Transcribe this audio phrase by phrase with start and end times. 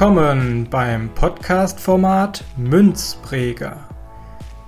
[0.00, 3.86] Willkommen beim Podcast-Format Münzpräger.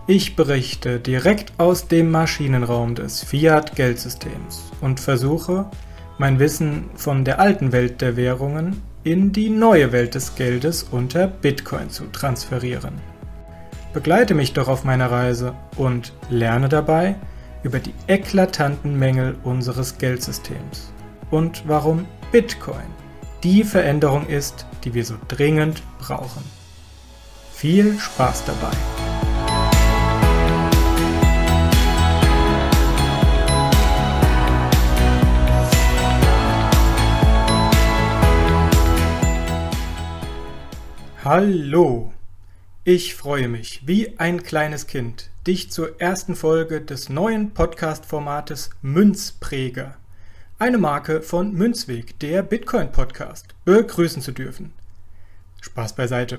[0.07, 5.71] Ich berichte direkt aus dem Maschinenraum des Fiat-Geldsystems und versuche,
[6.19, 11.29] mein Wissen von der alten Welt der Währungen in die neue Welt des Geldes unter
[11.29, 13.01] Bitcoin zu transferieren.
[13.95, 17.15] Begleite mich doch auf meiner Reise und lerne dabei
[17.63, 20.93] über die eklatanten Mängel unseres Geldsystems
[21.31, 23.02] und warum Bitcoin
[23.43, 26.45] die Veränderung ist, die wir so dringend brauchen.
[27.53, 28.71] Viel Spaß dabei!
[41.25, 42.13] Hallo!
[42.85, 49.97] Ich freue mich, wie ein kleines Kind, dich zur ersten Folge des neuen Podcast-Formates Münzpräger,
[50.63, 54.73] eine Marke von Münzweg, der Bitcoin-Podcast, begrüßen zu dürfen.
[55.61, 56.39] Spaß beiseite.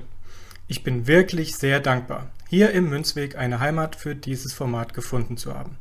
[0.69, 5.53] Ich bin wirklich sehr dankbar, hier im Münzweg eine Heimat für dieses Format gefunden zu
[5.53, 5.75] haben.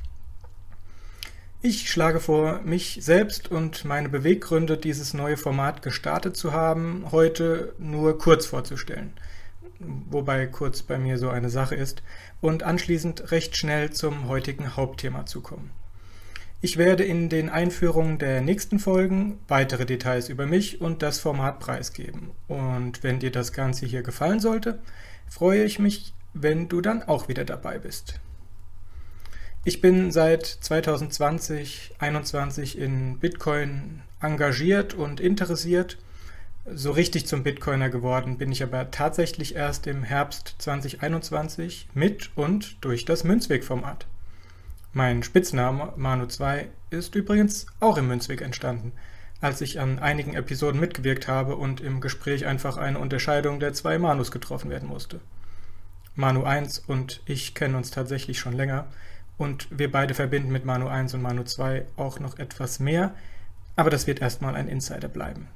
[1.60, 7.74] Ich schlage vor, mich selbst und meine Beweggründe, dieses neue Format gestartet zu haben, heute
[7.78, 9.12] nur kurz vorzustellen.
[9.80, 12.02] Wobei kurz bei mir so eine Sache ist,
[12.40, 15.70] und anschließend recht schnell zum heutigen Hauptthema zu kommen.
[16.60, 21.60] Ich werde in den Einführungen der nächsten Folgen weitere Details über mich und das Format
[21.60, 22.32] preisgeben.
[22.48, 24.80] Und wenn dir das Ganze hier gefallen sollte,
[25.28, 28.20] freue ich mich wenn du dann auch wieder dabei bist.
[29.64, 35.98] Ich bin seit 2020, 2021 in Bitcoin engagiert und interessiert.
[36.74, 42.76] So richtig zum Bitcoiner geworden bin ich aber tatsächlich erst im Herbst 2021 mit und
[42.84, 44.06] durch das Münzweg-Format.
[44.92, 48.92] Mein Spitzname Manu2 ist übrigens auch im Münzweg entstanden,
[49.40, 53.98] als ich an einigen Episoden mitgewirkt habe und im Gespräch einfach eine Unterscheidung der zwei
[53.98, 55.20] Manus getroffen werden musste.
[56.16, 58.88] Manu 1 und ich kennen uns tatsächlich schon länger
[59.38, 63.14] und wir beide verbinden mit Manu 1 und Manu 2 auch noch etwas mehr,
[63.74, 65.48] aber das wird erstmal ein Insider bleiben.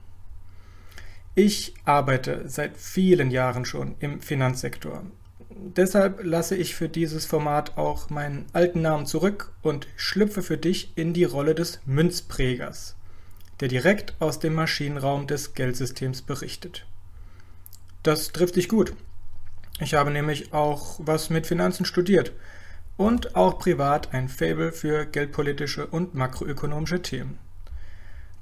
[1.35, 5.05] Ich arbeite seit vielen Jahren schon im Finanzsektor.
[5.51, 10.93] Deshalb lasse ich für dieses Format auch meinen alten Namen zurück und schlüpfe für dich
[10.97, 12.97] in die Rolle des Münzprägers,
[13.61, 16.87] der direkt aus dem Maschinenraum des Geldsystems berichtet.
[18.03, 18.95] Das trifft dich gut,
[19.81, 22.33] ich habe nämlich auch was mit Finanzen studiert
[22.97, 27.39] und auch privat ein Faible für geldpolitische und makroökonomische Themen.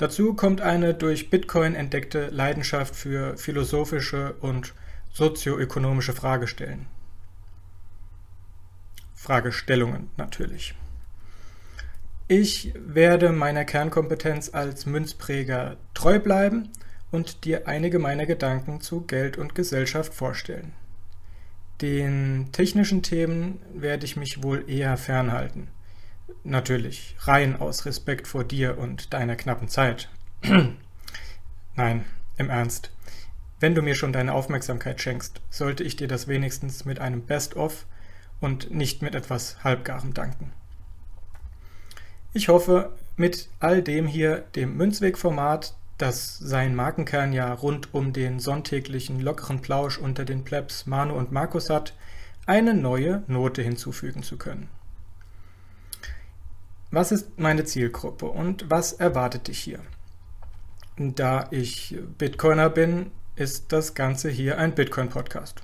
[0.00, 4.72] Dazu kommt eine durch Bitcoin entdeckte Leidenschaft für philosophische und
[5.12, 6.86] sozioökonomische Fragestellen.
[9.14, 10.74] Fragestellungen natürlich.
[12.28, 16.70] Ich werde meiner Kernkompetenz als Münzpräger treu bleiben
[17.10, 20.72] und dir einige meiner Gedanken zu Geld und Gesellschaft vorstellen.
[21.82, 25.68] Den technischen Themen werde ich mich wohl eher fernhalten.
[26.44, 30.08] Natürlich, rein aus Respekt vor dir und deiner knappen Zeit.
[31.76, 32.04] Nein,
[32.36, 32.90] im Ernst.
[33.60, 37.84] Wenn du mir schon deine Aufmerksamkeit schenkst, sollte ich dir das wenigstens mit einem Best-of
[38.40, 40.52] und nicht mit etwas Halbgarem danken.
[42.32, 48.40] Ich hoffe, mit all dem hier, dem Münzweg-Format, das sein Markenkern ja rund um den
[48.40, 51.94] sonntäglichen lockeren Plausch unter den Plebs Manu und Markus hat,
[52.46, 54.68] eine neue Note hinzufügen zu können.
[56.92, 59.78] Was ist meine Zielgruppe und was erwartet dich hier?
[60.96, 65.62] Da ich Bitcoiner bin, ist das Ganze hier ein Bitcoin-Podcast.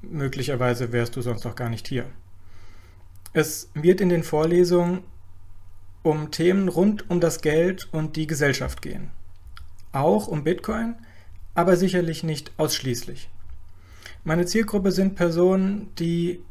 [0.00, 2.06] Möglicherweise wärst du sonst auch gar nicht hier.
[3.34, 5.04] Es wird in den Vorlesungen
[6.02, 9.10] um Themen rund um das Geld und die Gesellschaft gehen.
[9.92, 10.94] Auch um Bitcoin,
[11.54, 13.28] aber sicherlich nicht ausschließlich.
[14.24, 16.42] Meine Zielgruppe sind Personen, die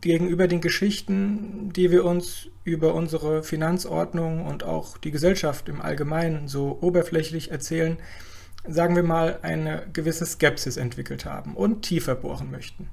[0.00, 6.48] gegenüber den Geschichten, die wir uns über unsere Finanzordnung und auch die Gesellschaft im Allgemeinen
[6.48, 7.98] so oberflächlich erzählen,
[8.66, 12.88] sagen wir mal, eine gewisse Skepsis entwickelt haben und tiefer bohren möchten.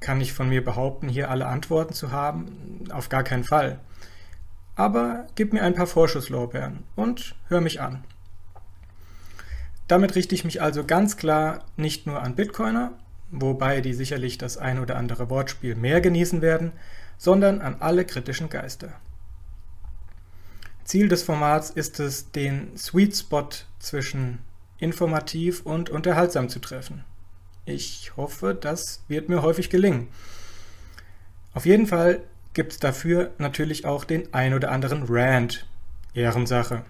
[0.00, 2.88] kann ich von mir behaupten, hier alle Antworten zu haben.
[2.90, 3.78] Auf gar keinen Fall.
[4.74, 8.02] Aber gib mir ein paar Vorschusslorbeeren und hör mich an.
[9.86, 12.92] Damit richte ich mich also ganz klar nicht nur an Bitcoiner,
[13.30, 16.72] wobei die sicherlich das ein oder andere Wortspiel mehr genießen werden,
[17.18, 18.92] sondern an alle kritischen Geister.
[20.84, 24.38] Ziel des Formats ist es, den Sweet Spot zwischen
[24.78, 27.04] informativ und unterhaltsam zu treffen.
[27.64, 30.08] Ich hoffe, das wird mir häufig gelingen.
[31.54, 32.20] Auf jeden Fall
[32.52, 35.66] gibt es dafür natürlich auch den ein oder anderen Rant.
[36.14, 36.84] Ehrensache.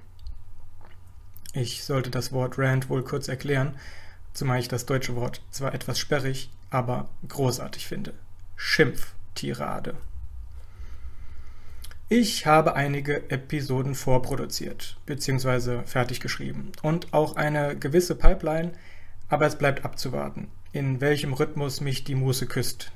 [1.55, 3.77] Ich sollte das Wort Rant wohl kurz erklären,
[4.37, 8.13] zumal ich das deutsche Wort zwar etwas sperrig, aber großartig finde.
[8.55, 9.95] Schimpftirade.
[12.09, 15.83] Ich habe einige Episoden vorproduziert bzw.
[15.87, 18.73] fertig geschrieben und auch eine gewisse Pipeline,
[19.29, 22.93] aber es bleibt abzuwarten, in welchem Rhythmus mich die Muße küsst.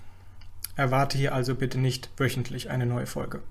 [0.76, 3.42] Erwarte hier also bitte nicht wöchentlich eine neue Folge.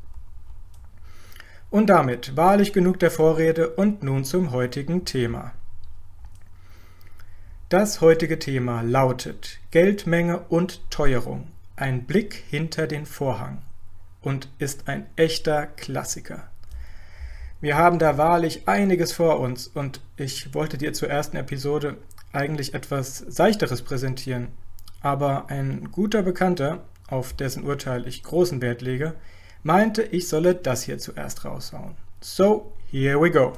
[1.71, 5.53] Und damit wahrlich genug der Vorrede und nun zum heutigen Thema.
[7.69, 11.49] Das heutige Thema lautet Geldmenge und Teuerung.
[11.75, 13.61] Ein Blick hinter den Vorhang
[14.21, 16.49] und ist ein echter Klassiker.
[17.61, 21.97] Wir haben da wahrlich einiges vor uns und ich wollte dir zur ersten Episode
[22.33, 24.47] eigentlich etwas Seichteres präsentieren,
[25.01, 29.13] aber ein guter Bekannter, auf dessen Urteil ich großen Wert lege,
[29.61, 31.95] meinte, ich solle das hier zuerst raushauen.
[32.19, 33.53] So, here we go.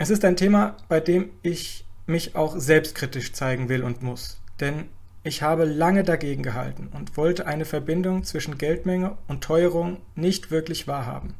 [0.00, 4.88] Es ist ein Thema, bei dem ich mich auch selbstkritisch zeigen will und muss, denn
[5.24, 10.86] ich habe lange dagegen gehalten und wollte eine Verbindung zwischen Geldmenge und Teuerung nicht wirklich
[10.86, 11.34] wahrhaben.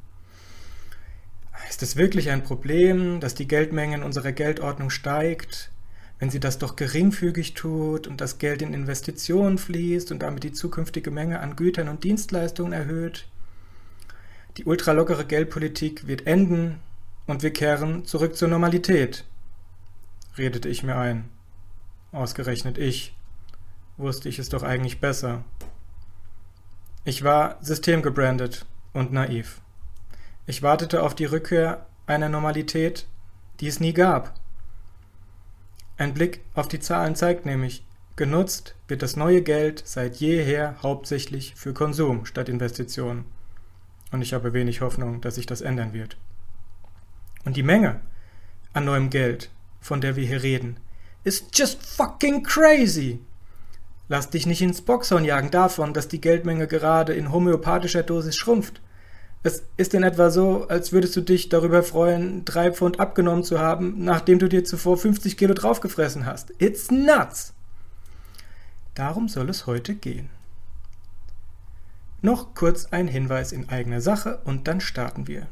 [1.71, 5.71] Ist es wirklich ein Problem, dass die Geldmenge in unserer Geldordnung steigt,
[6.19, 10.53] wenn sie das doch geringfügig tut und das Geld in Investitionen fließt und damit die
[10.53, 13.29] zukünftige Menge an Gütern und Dienstleistungen erhöht?
[14.57, 16.81] Die ultralockere Geldpolitik wird enden
[17.27, 19.25] und wir kehren zurück zur Normalität,
[20.39, 21.29] redete ich mir ein.
[22.13, 23.15] Ausgerechnet ich
[23.97, 25.45] wusste ich es doch eigentlich besser.
[27.05, 29.61] Ich war systemgebrandet und naiv.
[30.47, 33.07] Ich wartete auf die Rückkehr einer Normalität,
[33.61, 34.39] die es nie gab.
[35.97, 37.85] Ein Blick auf die Zahlen zeigt nämlich,
[38.17, 43.25] genutzt wird das neue Geld seit jeher hauptsächlich für Konsum statt Investitionen.
[44.13, 46.17] Und ich habe wenig Hoffnung, dass sich das ändern wird.
[47.45, 48.01] Und die Menge
[48.73, 49.51] an neuem Geld,
[49.87, 50.79] von der wir hier reden,
[51.23, 53.21] ist just fucking crazy.
[54.09, 58.81] Lass dich nicht ins Boxhorn jagen davon, dass die Geldmenge gerade in homöopathischer Dosis schrumpft.
[59.45, 63.61] Es ist in etwa so, als würdest du dich darüber freuen, drei Pfund abgenommen zu
[63.61, 66.53] haben, nachdem du dir zuvor 50 Kilo draufgefressen hast.
[66.59, 67.53] It's nuts!
[68.95, 70.31] Darum soll es heute gehen.
[72.23, 75.47] Noch kurz ein Hinweis in eigener Sache und dann starten wir.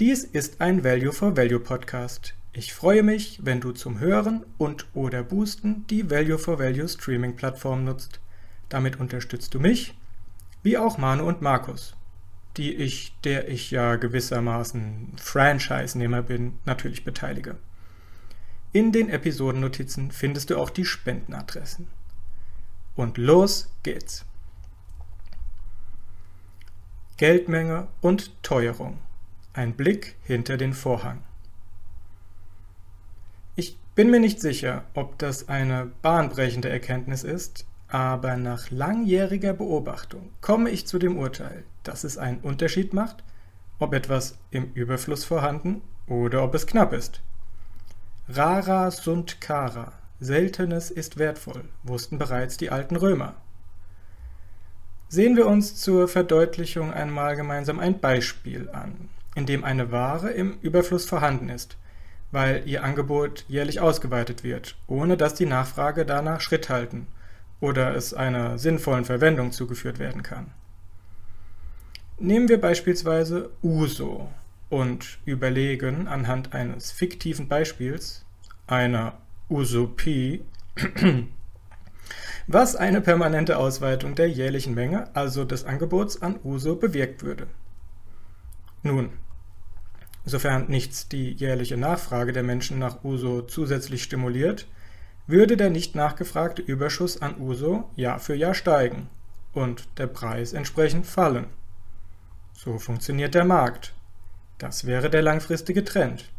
[0.00, 2.34] Dies ist ein Value for Value Podcast.
[2.56, 7.34] Ich freue mich, wenn du zum Hören und oder Boosten die Value for Value Streaming
[7.34, 8.20] Plattform nutzt.
[8.68, 9.98] Damit unterstützt du mich,
[10.62, 11.96] wie auch Manu und Markus,
[12.56, 17.56] die ich, der ich ja gewissermaßen Franchise-Nehmer bin, natürlich beteilige.
[18.72, 21.88] In den Episodennotizen findest du auch die Spendenadressen.
[22.94, 24.24] Und los geht's.
[27.16, 28.98] Geldmenge und Teuerung.
[29.54, 31.24] Ein Blick hinter den Vorhang.
[33.94, 40.70] Bin mir nicht sicher, ob das eine bahnbrechende Erkenntnis ist, aber nach langjähriger Beobachtung komme
[40.70, 43.22] ich zu dem Urteil, dass es einen Unterschied macht,
[43.78, 47.20] ob etwas im Überfluss vorhanden oder ob es knapp ist.
[48.28, 53.36] Rara sunt cara, Seltenes ist wertvoll, wussten bereits die alten Römer.
[55.08, 60.58] Sehen wir uns zur Verdeutlichung einmal gemeinsam ein Beispiel an, in dem eine Ware im
[60.62, 61.76] Überfluss vorhanden ist
[62.34, 67.06] weil ihr Angebot jährlich ausgeweitet wird, ohne dass die Nachfrage danach Schritt halten
[67.60, 70.50] oder es einer sinnvollen Verwendung zugeführt werden kann.
[72.18, 74.32] Nehmen wir beispielsweise Uso
[74.68, 78.24] und überlegen anhand eines fiktiven Beispiels,
[78.66, 79.12] einer
[79.48, 80.44] Usopie,
[82.48, 87.46] was eine permanente Ausweitung der jährlichen Menge, also des Angebots an Uso, bewirkt würde.
[88.82, 89.10] Nun,
[90.24, 94.66] Sofern nichts die jährliche Nachfrage der Menschen nach Uso zusätzlich stimuliert,
[95.26, 99.08] würde der nicht nachgefragte Überschuss an Uso Jahr für Jahr steigen
[99.52, 101.46] und der Preis entsprechend fallen.
[102.54, 103.94] So funktioniert der Markt.
[104.58, 106.30] Das wäre der langfristige Trend.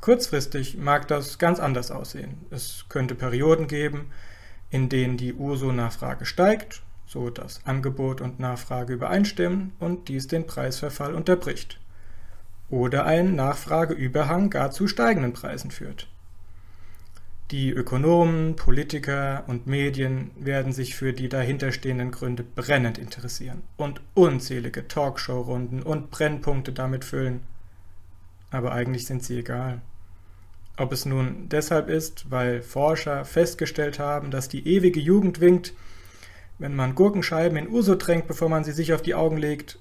[0.00, 2.46] Kurzfristig mag das ganz anders aussehen.
[2.50, 4.10] Es könnte Perioden geben,
[4.70, 11.14] in denen die USO-Nachfrage steigt, so dass Angebot und Nachfrage übereinstimmen und dies den Preisverfall
[11.14, 11.80] unterbricht.
[12.68, 16.08] Oder ein Nachfrageüberhang gar zu steigenden Preisen führt.
[17.52, 24.88] Die Ökonomen, Politiker und Medien werden sich für die dahinterstehenden Gründe brennend interessieren und unzählige
[24.88, 27.42] Talkshow-Runden und Brennpunkte damit füllen.
[28.50, 29.80] Aber eigentlich sind sie egal.
[30.76, 35.72] Ob es nun deshalb ist, weil Forscher festgestellt haben, dass die ewige Jugend winkt,
[36.58, 39.78] wenn man Gurkenscheiben in Uso tränkt, bevor man sie sich auf die Augen legt,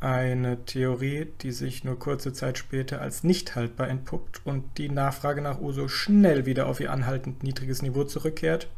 [0.00, 5.42] eine Theorie, die sich nur kurze Zeit später als nicht haltbar entpuppt und die Nachfrage
[5.42, 8.68] nach Uso schnell wieder auf ihr anhaltend niedriges Niveau zurückkehrt.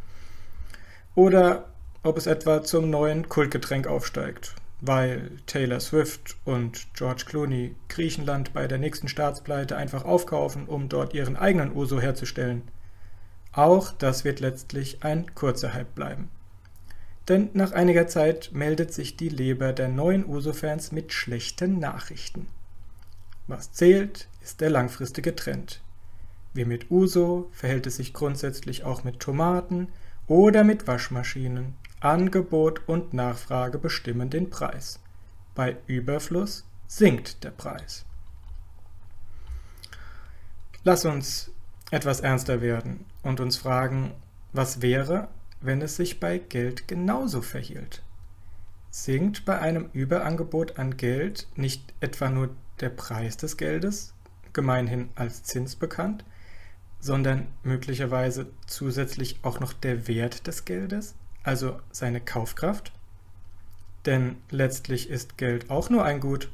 [1.14, 1.66] Oder
[2.02, 8.66] ob es etwa zum neuen Kultgetränk aufsteigt, weil Taylor Swift und George Clooney Griechenland bei
[8.66, 12.62] der nächsten Staatspleite einfach aufkaufen, um dort ihren eigenen Uso herzustellen.
[13.52, 16.30] Auch das wird letztlich ein kurzer Hype bleiben.
[17.30, 22.48] Denn nach einiger Zeit meldet sich die Leber der neuen Uso-Fans mit schlechten Nachrichten.
[23.46, 25.80] Was zählt, ist der langfristige Trend.
[26.54, 29.90] Wie mit Uso verhält es sich grundsätzlich auch mit Tomaten
[30.26, 31.74] oder mit Waschmaschinen.
[32.00, 34.98] Angebot und Nachfrage bestimmen den Preis.
[35.54, 38.04] Bei Überfluss sinkt der Preis.
[40.82, 41.52] Lass uns
[41.92, 44.14] etwas ernster werden und uns fragen,
[44.52, 45.28] was wäre,
[45.60, 48.02] wenn es sich bei Geld genauso verhielt?
[48.90, 52.50] Sinkt bei einem Überangebot an Geld nicht etwa nur
[52.80, 54.14] der Preis des Geldes,
[54.52, 56.24] gemeinhin als Zins bekannt,
[56.98, 62.92] sondern möglicherweise zusätzlich auch noch der Wert des Geldes, also seine Kaufkraft?
[64.06, 66.50] Denn letztlich ist Geld auch nur ein Gut.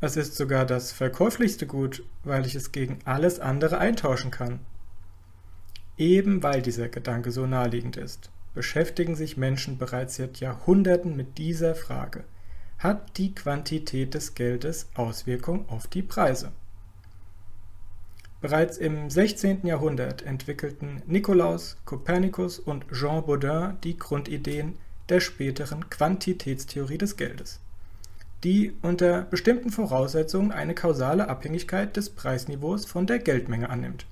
[0.00, 4.60] Es ist sogar das verkäuflichste Gut, weil ich es gegen alles andere eintauschen kann.
[5.96, 11.76] Eben weil dieser Gedanke so naheliegend ist, beschäftigen sich Menschen bereits seit Jahrhunderten mit dieser
[11.76, 12.24] Frage.
[12.78, 16.50] Hat die Quantität des Geldes Auswirkungen auf die Preise?
[18.40, 19.66] Bereits im 16.
[19.66, 24.76] Jahrhundert entwickelten Nikolaus, Kopernikus und Jean Baudin die Grundideen
[25.08, 27.60] der späteren Quantitätstheorie des Geldes,
[28.42, 34.06] die unter bestimmten Voraussetzungen eine kausale Abhängigkeit des Preisniveaus von der Geldmenge annimmt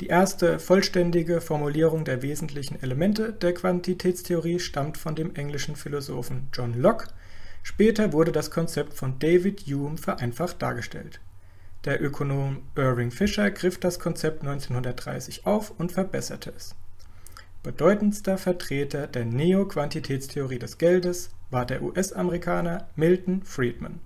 [0.00, 6.74] die erste vollständige Formulierung der wesentlichen Elemente der Quantitätstheorie stammt von dem englischen Philosophen John
[6.74, 7.08] Locke,
[7.64, 11.20] später wurde das Konzept von David Hume vereinfacht dargestellt.
[11.84, 16.76] Der Ökonom Irving Fisher griff das Konzept 1930 auf und verbesserte es.
[17.64, 23.98] Bedeutendster Vertreter der Neoquantitätstheorie des Geldes war der US-Amerikaner Milton Friedman,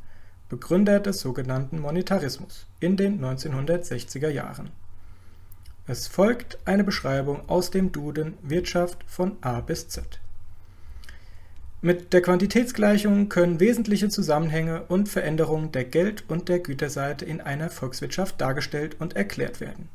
[0.49, 4.71] Begründer des sogenannten Monetarismus in den 1960er Jahren
[5.93, 10.21] es folgt eine Beschreibung aus dem Duden Wirtschaft von A bis Z.
[11.83, 17.69] Mit der Quantitätsgleichung können wesentliche Zusammenhänge und Veränderungen der Geld- und der Güterseite in einer
[17.69, 19.91] Volkswirtschaft dargestellt und erklärt werden.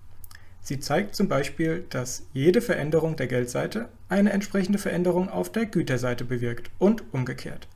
[0.61, 6.25] Sie zeigt zum Beispiel, dass jede Veränderung der Geldseite eine entsprechende Veränderung auf der Güterseite
[6.25, 7.67] bewirkt und umgekehrt.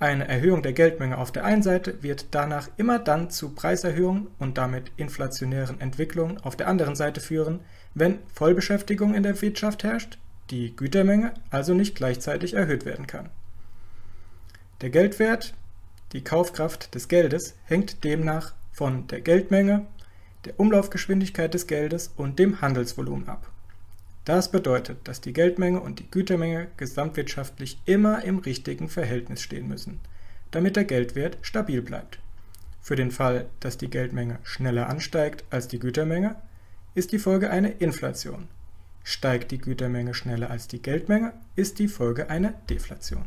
[0.00, 4.58] Eine Erhöhung der Geldmenge auf der einen Seite wird danach immer dann zu Preiserhöhungen und
[4.58, 7.60] damit inflationären Entwicklungen auf der anderen Seite führen,
[7.94, 10.18] wenn Vollbeschäftigung in der Wirtschaft herrscht,
[10.50, 13.30] die Gütermenge also nicht gleichzeitig erhöht werden kann.
[14.80, 15.54] Der Geldwert,
[16.12, 19.86] die Kaufkraft des Geldes, hängt demnach von der Geldmenge,
[20.44, 23.50] der Umlaufgeschwindigkeit des Geldes und dem Handelsvolumen ab.
[24.24, 30.00] Das bedeutet, dass die Geldmenge und die Gütermenge gesamtwirtschaftlich immer im richtigen Verhältnis stehen müssen,
[30.50, 32.18] damit der Geldwert stabil bleibt.
[32.80, 36.36] Für den Fall, dass die Geldmenge schneller ansteigt als die Gütermenge,
[36.94, 38.48] ist die Folge eine Inflation.
[39.02, 43.26] Steigt die Gütermenge schneller als die Geldmenge, ist die Folge eine Deflation.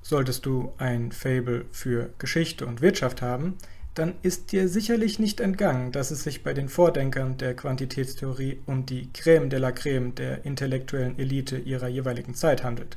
[0.00, 3.58] Solltest du ein Fable für Geschichte und Wirtschaft haben,
[3.98, 8.86] dann ist dir sicherlich nicht entgangen, dass es sich bei den Vordenkern der Quantitätstheorie um
[8.86, 12.96] die Crème de la Crème der intellektuellen Elite ihrer jeweiligen Zeit handelt.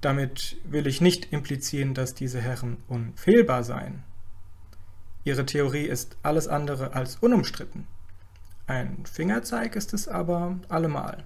[0.00, 4.02] Damit will ich nicht implizieren, dass diese Herren unfehlbar seien.
[5.24, 7.86] Ihre Theorie ist alles andere als unumstritten.
[8.66, 11.24] Ein Fingerzeig ist es aber allemal.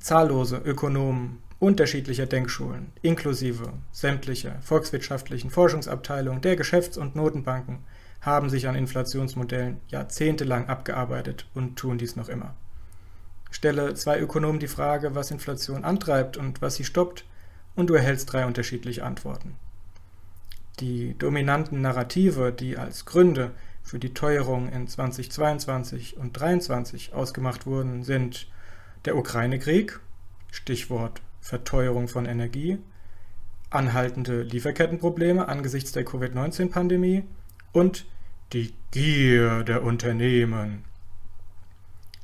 [0.00, 7.84] Zahllose Ökonomen, unterschiedlicher Denkschulen, inklusive sämtlicher volkswirtschaftlichen Forschungsabteilungen der Geschäfts- und Notenbanken,
[8.20, 12.56] haben sich an Inflationsmodellen jahrzehntelang abgearbeitet und tun dies noch immer.
[13.52, 17.24] Stelle zwei Ökonomen die Frage, was Inflation antreibt und was sie stoppt,
[17.76, 19.54] und du erhältst drei unterschiedliche Antworten.
[20.80, 23.52] Die dominanten Narrative, die als Gründe
[23.84, 28.48] für die Teuerung in 2022 und 2023 ausgemacht wurden, sind
[29.04, 30.00] der Ukraine-Krieg,
[30.50, 32.78] Stichwort Verteuerung von Energie,
[33.68, 37.24] anhaltende Lieferkettenprobleme angesichts der Covid-19-Pandemie
[37.72, 38.06] und
[38.52, 40.84] die Gier der Unternehmen.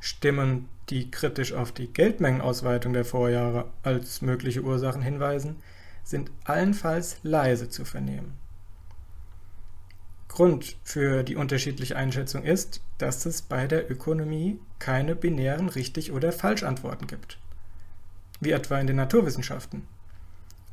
[0.01, 5.57] Stimmen, die kritisch auf die Geldmengenausweitung der Vorjahre als mögliche Ursachen hinweisen,
[6.05, 8.35] sind allenfalls leise zu vernehmen.
[10.29, 16.31] Grund für die unterschiedliche Einschätzung ist, dass es bei der Ökonomie keine binären richtig oder
[16.33, 17.39] falsch Antworten gibt,
[18.41, 19.87] wie etwa in den Naturwissenschaften.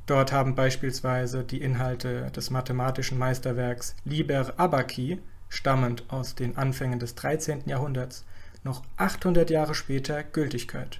[0.06, 5.20] Dort haben beispielsweise die Inhalte des mathematischen Meisterwerks Liber Abaci,
[5.50, 7.64] stammend aus den Anfängen des 13.
[7.66, 8.26] Jahrhunderts,
[8.64, 11.00] noch 800 Jahre später Gültigkeit.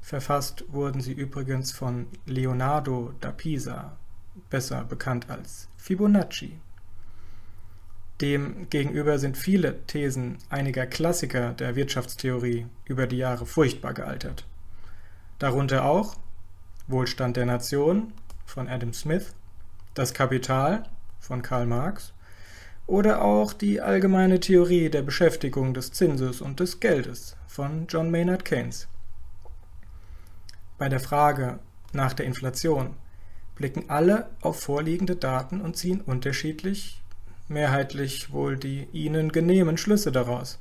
[0.00, 3.96] Verfasst wurden sie übrigens von Leonardo da Pisa,
[4.48, 6.58] besser bekannt als Fibonacci.
[8.20, 14.46] Dem gegenüber sind viele Thesen einiger Klassiker der Wirtschaftstheorie über die Jahre furchtbar gealtert.
[15.40, 16.16] Darunter auch
[16.86, 18.12] Wohlstand der Nation
[18.44, 19.32] von Adam Smith,
[19.94, 20.82] Das Kapital
[21.18, 22.12] von Karl Marx
[22.86, 28.44] oder auch die allgemeine Theorie der Beschäftigung des Zinses und des Geldes von John Maynard
[28.44, 28.86] Keynes.
[30.76, 31.58] Bei der Frage
[31.94, 32.96] nach der Inflation
[33.56, 37.02] blicken alle auf vorliegende Daten und ziehen unterschiedlich,
[37.48, 40.58] mehrheitlich wohl die ihnen genehmen Schlüsse daraus.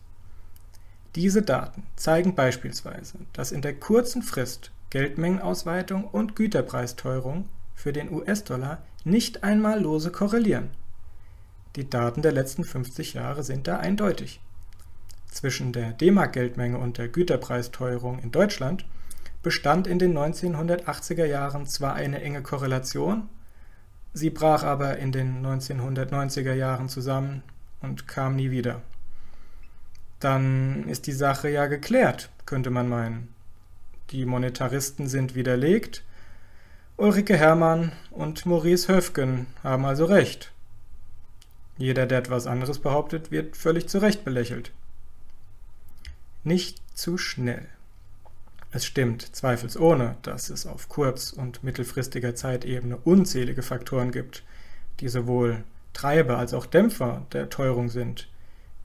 [1.15, 8.83] Diese Daten zeigen beispielsweise, dass in der kurzen Frist Geldmengenausweitung und Güterpreisteuerung für den US-Dollar
[9.03, 10.69] nicht einmal lose korrelieren.
[11.75, 14.41] Die Daten der letzten 50 Jahre sind da eindeutig.
[15.31, 18.85] Zwischen der D-Mark-Geldmenge und der Güterpreisteuerung in Deutschland
[19.43, 23.29] bestand in den 1980er Jahren zwar eine enge Korrelation,
[24.13, 27.43] sie brach aber in den 1990er Jahren zusammen
[27.81, 28.81] und kam nie wieder.
[30.19, 33.33] Dann ist die Sache ja geklärt, könnte man meinen.
[34.11, 36.03] Die Monetaristen sind widerlegt.
[36.97, 40.51] Ulrike Herrmann und Maurice Höfgen haben also recht.
[41.77, 44.71] Jeder, der etwas anderes behauptet, wird völlig zu Recht belächelt.
[46.43, 47.67] Nicht zu schnell.
[48.71, 54.43] Es stimmt zweifelsohne, dass es auf kurz- und mittelfristiger Zeitebene unzählige Faktoren gibt,
[54.99, 58.27] die sowohl Treiber als auch Dämpfer der Teuerung sind,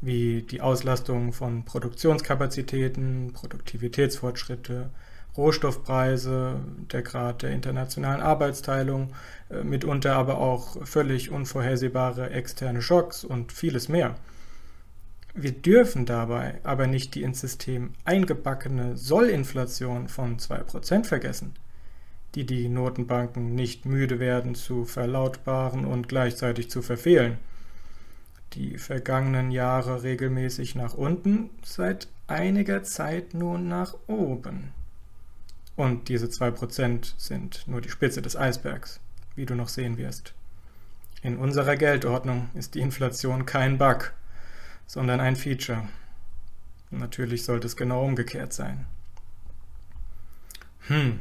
[0.05, 4.90] wie die Auslastung von Produktionskapazitäten, Produktivitätsfortschritte,
[5.37, 6.61] Rohstoffpreise,
[6.93, 9.12] der Grad der internationalen Arbeitsteilung,
[9.51, 14.14] äh, mitunter aber auch völlig unvorhersehbare externe Schocks und vieles mehr.
[15.35, 21.55] Wir dürfen dabei aber nicht die ins System eingebackene Sollinflation von 2% vergessen,
[22.37, 27.38] die die Notenbanken nicht müde werden zu verlautbaren und gleichzeitig zu verfehlen.
[28.55, 34.73] Die vergangenen Jahre regelmäßig nach unten, seit einiger Zeit nun nach oben.
[35.75, 39.01] Und diese 2% sind nur die Spitze des Eisbergs,
[39.35, 40.35] wie du noch sehen wirst.
[41.23, 44.12] In unserer Geldordnung ist die Inflation kein Bug,
[44.87, 45.88] sondern ein Feature.
[46.90, 48.87] Natürlich sollte es genau umgekehrt sein.
[50.87, 51.19] Hm.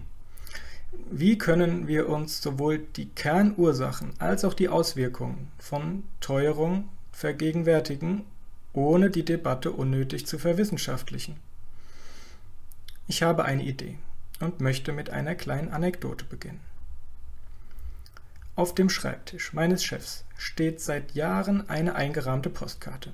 [1.10, 8.26] Wie können wir uns sowohl die Kernursachen als auch die Auswirkungen von Teuerung vergegenwärtigen,
[8.74, 11.38] ohne die Debatte unnötig zu verwissenschaftlichen?
[13.08, 13.98] Ich habe eine Idee
[14.42, 16.60] und möchte mit einer kleinen Anekdote beginnen.
[18.56, 23.14] Auf dem Schreibtisch meines Chefs steht seit Jahren eine eingerahmte Postkarte.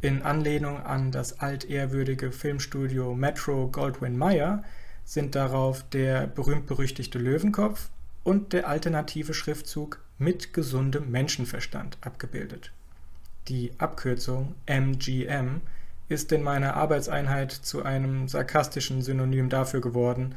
[0.00, 4.64] In Anlehnung an das altehrwürdige Filmstudio Metro Goldwyn Mayer
[5.04, 7.88] sind darauf der berühmt-berüchtigte Löwenkopf
[8.24, 12.72] und der alternative Schriftzug mit gesundem Menschenverstand abgebildet.
[13.48, 15.60] Die Abkürzung MGM
[16.08, 20.34] ist in meiner Arbeitseinheit zu einem sarkastischen Synonym dafür geworden,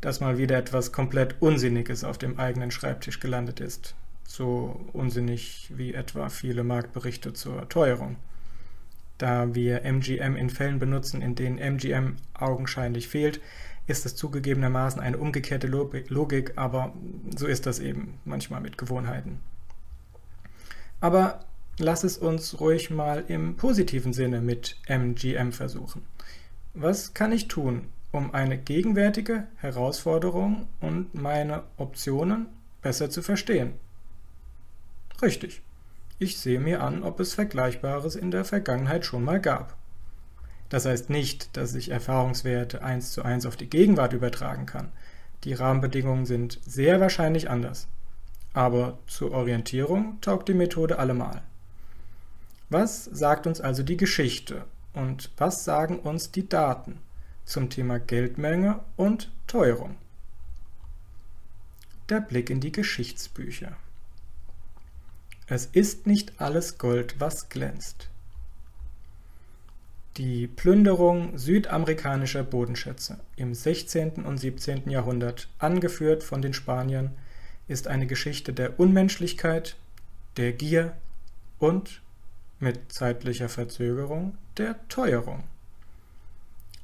[0.00, 3.94] dass mal wieder etwas komplett Unsinniges auf dem eigenen Schreibtisch gelandet ist.
[4.26, 8.16] So unsinnig wie etwa viele Marktberichte zur Teuerung.
[9.18, 13.40] Da wir MGM in Fällen benutzen, in denen MGM augenscheinlich fehlt,
[13.86, 16.92] ist es zugegebenermaßen eine umgekehrte Logik, aber
[17.36, 19.40] so ist das eben manchmal mit Gewohnheiten.
[21.00, 21.40] Aber
[21.78, 26.02] lass es uns ruhig mal im positiven Sinne mit MGM versuchen.
[26.74, 32.46] Was kann ich tun, um eine gegenwärtige Herausforderung und meine Optionen
[32.82, 33.74] besser zu verstehen?
[35.20, 35.62] Richtig.
[36.20, 39.76] Ich sehe mir an, ob es Vergleichbares in der Vergangenheit schon mal gab.
[40.68, 44.92] Das heißt nicht, dass ich Erfahrungswerte eins zu eins auf die Gegenwart übertragen kann.
[45.44, 47.86] Die Rahmenbedingungen sind sehr wahrscheinlich anders.
[48.52, 51.42] Aber zur Orientierung taugt die Methode allemal.
[52.70, 56.98] Was sagt uns also die Geschichte und was sagen uns die Daten
[57.46, 59.96] zum Thema Geldmenge und Teuerung?
[62.10, 63.76] Der Blick in die Geschichtsbücher.
[65.46, 68.10] Es ist nicht alles Gold, was glänzt.
[70.18, 74.26] Die Plünderung südamerikanischer Bodenschätze im 16.
[74.26, 74.90] und 17.
[74.90, 77.16] Jahrhundert, angeführt von den Spaniern,
[77.66, 79.76] ist eine Geschichte der Unmenschlichkeit,
[80.36, 80.96] der Gier
[81.58, 82.02] und
[82.60, 85.44] mit zeitlicher Verzögerung der Teuerung.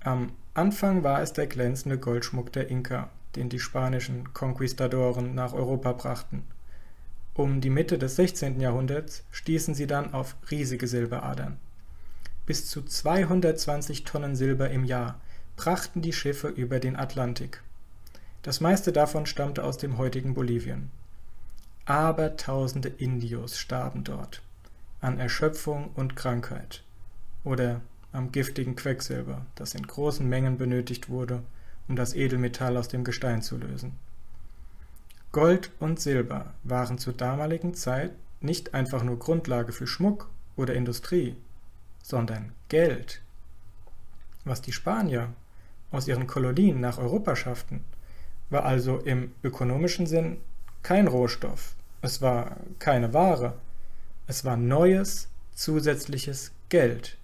[0.00, 5.92] Am Anfang war es der glänzende Goldschmuck der Inka, den die spanischen Konquistadoren nach Europa
[5.92, 6.44] brachten.
[7.34, 8.60] Um die Mitte des 16.
[8.60, 11.58] Jahrhunderts stießen sie dann auf riesige Silberadern.
[12.46, 15.20] Bis zu 220 Tonnen Silber im Jahr
[15.56, 17.62] brachten die Schiffe über den Atlantik.
[18.42, 20.90] Das meiste davon stammte aus dem heutigen Bolivien.
[21.86, 24.42] Aber tausende Indios starben dort
[25.04, 26.82] an Erschöpfung und Krankheit
[27.44, 31.42] oder am giftigen Quecksilber, das in großen Mengen benötigt wurde,
[31.88, 33.98] um das Edelmetall aus dem Gestein zu lösen.
[35.30, 41.36] Gold und Silber waren zur damaligen Zeit nicht einfach nur Grundlage für Schmuck oder Industrie,
[42.02, 43.20] sondern Geld.
[44.44, 45.28] Was die Spanier
[45.90, 47.84] aus ihren Kolonien nach Europa schafften,
[48.48, 50.38] war also im ökonomischen Sinn
[50.82, 53.54] kein Rohstoff, es war keine Ware,
[54.26, 57.16] es war neues, zusätzliches Geld.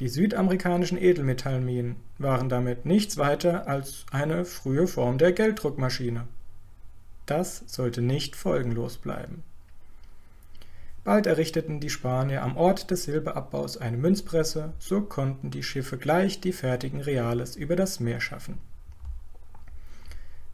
[0.00, 6.28] Die südamerikanischen Edelmetallminen waren damit nichts weiter als eine frühe Form der Gelddruckmaschine.
[7.26, 9.42] Das sollte nicht folgenlos bleiben.
[11.04, 16.40] Bald errichteten die Spanier am Ort des Silberabbaus eine Münzpresse, so konnten die Schiffe gleich
[16.40, 18.58] die fertigen Reales über das Meer schaffen.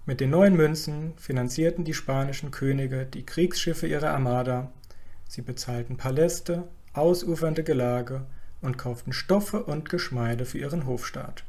[0.07, 4.71] Mit den neuen Münzen finanzierten die spanischen Könige die Kriegsschiffe ihrer Armada
[5.29, 8.27] Sie bezahlten Paläste, ausufernde Gelage
[8.61, 11.45] und kauften Stoffe und Geschmeide für ihren Hofstaat.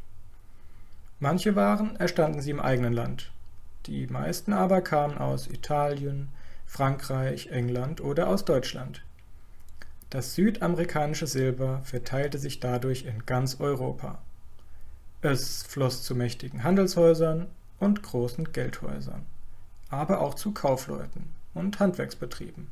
[1.20, 3.32] Manche Waren erstanden sie im eigenen Land,
[3.86, 6.30] die meisten aber kamen aus Italien,
[6.66, 9.04] Frankreich, England oder aus Deutschland.
[10.10, 14.20] Das südamerikanische Silber verteilte sich dadurch in ganz Europa.
[15.22, 17.48] Es floss zu mächtigen Handelshäusern
[17.80, 19.26] und großen Geldhäusern,
[19.90, 22.68] aber auch zu Kaufleuten und Handwerksbetrieben.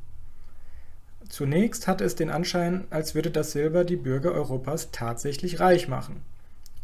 [1.28, 6.22] Zunächst hatte es den Anschein, als würde das Silber die Bürger Europas tatsächlich reich machen.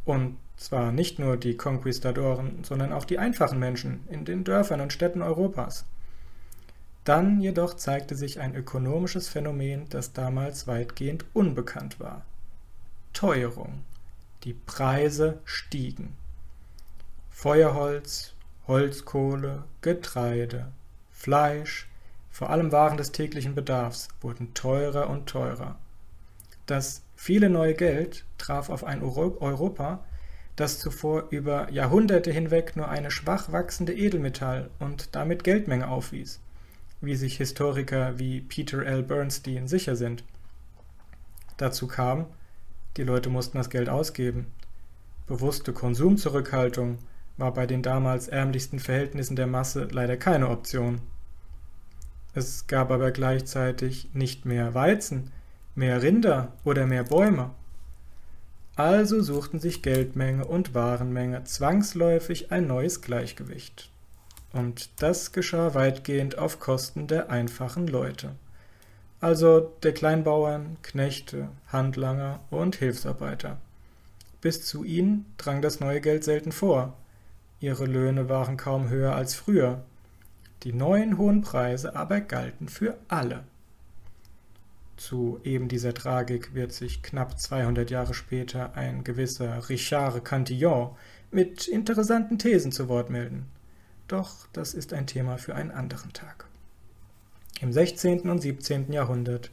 [0.05, 4.93] Und zwar nicht nur die Konquistadoren, sondern auch die einfachen Menschen in den Dörfern und
[4.93, 5.85] Städten Europas.
[7.05, 12.25] Dann jedoch zeigte sich ein ökonomisches Phänomen, das damals weitgehend unbekannt war.
[13.13, 13.85] Teuerung.
[14.45, 16.17] Die Preise stiegen.
[17.31, 18.35] Feuerholz,
[18.67, 20.73] Holzkohle, Getreide,
[21.11, 21.90] Fleisch,
[22.41, 25.77] vor allem Waren des täglichen Bedarfs wurden teurer und teurer.
[26.65, 30.03] Das viele neue Geld traf auf ein Europa,
[30.57, 36.41] das zuvor über Jahrhunderte hinweg nur eine schwach wachsende Edelmetall und damit Geldmenge aufwies,
[37.03, 39.03] wie sich Historiker wie Peter L.
[39.03, 40.25] Bernstein sicher sind.
[41.59, 42.25] Dazu kam,
[42.97, 44.47] die Leute mussten das Geld ausgeben.
[45.27, 47.01] Bewusste Konsumzurückhaltung
[47.37, 51.03] war bei den damals ärmlichsten Verhältnissen der Masse leider keine Option.
[52.35, 55.33] Es gab aber gleichzeitig nicht mehr Weizen,
[55.75, 57.51] mehr Rinder oder mehr Bäume.
[58.77, 63.91] Also suchten sich Geldmenge und Warenmenge zwangsläufig ein neues Gleichgewicht.
[64.53, 68.33] Und das geschah weitgehend auf Kosten der einfachen Leute,
[69.21, 73.59] also der Kleinbauern, Knechte, Handlanger und Hilfsarbeiter.
[74.41, 76.97] Bis zu ihnen drang das neue Geld selten vor.
[77.61, 79.85] Ihre Löhne waren kaum höher als früher,
[80.63, 83.45] die neuen hohen Preise aber galten für alle.
[84.97, 90.91] Zu eben dieser Tragik wird sich knapp 200 Jahre später ein gewisser Richard Cantillon
[91.31, 93.47] mit interessanten Thesen zu Wort melden.
[94.09, 96.47] Doch das ist ein Thema für einen anderen Tag.
[97.61, 98.29] Im 16.
[98.29, 98.93] und 17.
[98.93, 99.51] Jahrhundert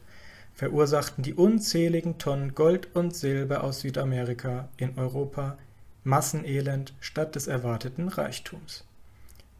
[0.52, 5.56] verursachten die unzähligen Tonnen Gold und Silber aus Südamerika in Europa
[6.04, 8.84] Massenelend statt des erwarteten Reichtums.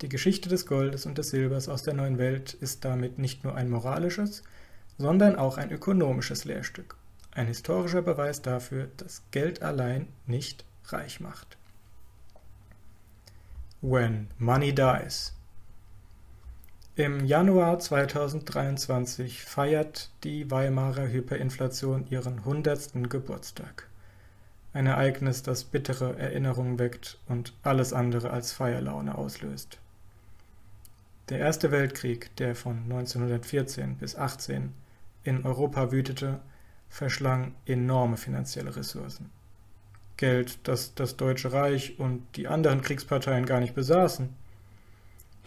[0.00, 3.56] Die Geschichte des Goldes und des Silbers aus der neuen Welt ist damit nicht nur
[3.56, 4.44] ein moralisches,
[4.96, 6.96] sondern auch ein ökonomisches Lehrstück,
[7.32, 11.56] ein historischer Beweis dafür, dass Geld allein nicht reich macht.
[13.80, 15.34] When Money Dies
[16.94, 23.10] Im Januar 2023 feiert die Weimarer Hyperinflation ihren 100.
[23.10, 23.88] Geburtstag.
[24.72, 29.78] Ein Ereignis, das bittere Erinnerungen weckt und alles andere als Feierlaune auslöst.
[31.28, 34.72] Der Erste Weltkrieg, der von 1914 bis 18
[35.24, 36.40] in Europa wütete,
[36.88, 39.30] verschlang enorme finanzielle Ressourcen.
[40.16, 44.30] Geld, das das Deutsche Reich und die anderen Kriegsparteien gar nicht besaßen.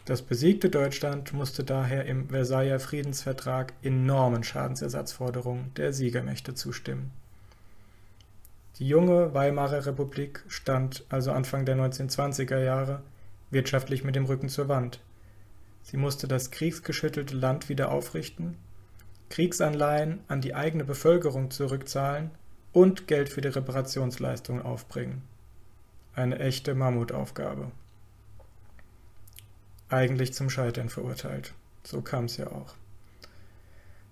[0.05, 7.11] Das besiegte Deutschland musste daher im Versailler Friedensvertrag enormen Schadensersatzforderungen der Siegermächte zustimmen.
[8.77, 13.01] Die junge Weimarer Republik stand also Anfang der 1920er Jahre
[13.49, 15.01] wirtschaftlich mit dem Rücken zur Wand.
[15.83, 18.57] Sie musste das kriegsgeschüttelte Land wieder aufrichten,
[19.29, 22.31] Kriegsanleihen an die eigene Bevölkerung zurückzahlen
[22.73, 25.23] und Geld für die Reparationsleistungen aufbringen.
[26.13, 27.71] Eine echte Mammutaufgabe.
[29.89, 31.53] Eigentlich zum Scheitern verurteilt.
[31.83, 32.75] So kam es ja auch.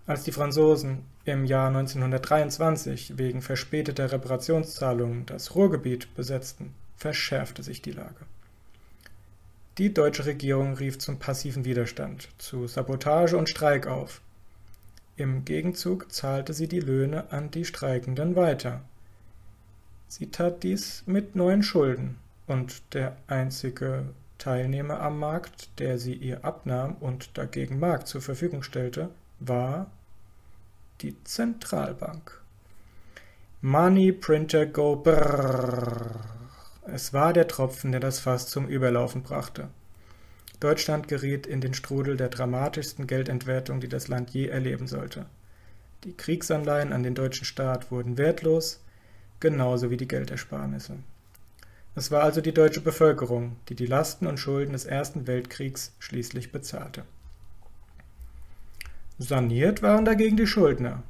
[0.06, 7.92] Als die Franzosen im Jahr 1923 wegen verspäteter Reparationszahlungen das Ruhrgebiet besetzten, verschärfte sich die
[7.92, 8.26] Lage.
[9.80, 14.20] Die deutsche Regierung rief zum passiven Widerstand, zu Sabotage und Streik auf.
[15.16, 18.82] Im Gegenzug zahlte sie die Löhne an die Streikenden weiter.
[20.10, 24.04] Sie tat dies mit neuen Schulden, und der einzige
[24.38, 29.08] Teilnehmer am Markt, der sie ihr abnahm und dagegen Markt zur Verfügung stellte,
[29.40, 29.90] war
[31.00, 32.42] die Zentralbank.
[33.62, 36.39] Money Printer Go Brrr.
[36.94, 39.70] Es war der Tropfen, der das Fass zum Überlaufen brachte.
[40.60, 45.26] Deutschland geriet in den Strudel der dramatischsten Geldentwertung, die das Land je erleben sollte.
[46.04, 48.82] Die Kriegsanleihen an den deutschen Staat wurden wertlos,
[49.40, 50.98] genauso wie die Geldersparnisse.
[51.96, 56.52] Es war also die deutsche Bevölkerung, die die Lasten und Schulden des Ersten Weltkriegs schließlich
[56.52, 57.04] bezahlte.
[59.18, 61.04] Saniert waren dagegen die Schuldner.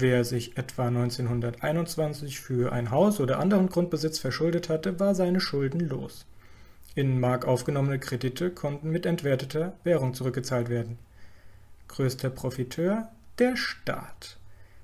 [0.00, 5.80] Wer sich etwa 1921 für ein Haus oder anderen Grundbesitz verschuldet hatte, war seine Schulden
[5.80, 6.24] los.
[6.94, 10.98] In Mark aufgenommene Kredite konnten mit entwerteter Währung zurückgezahlt werden.
[11.88, 14.38] Größter Profiteur der Staat.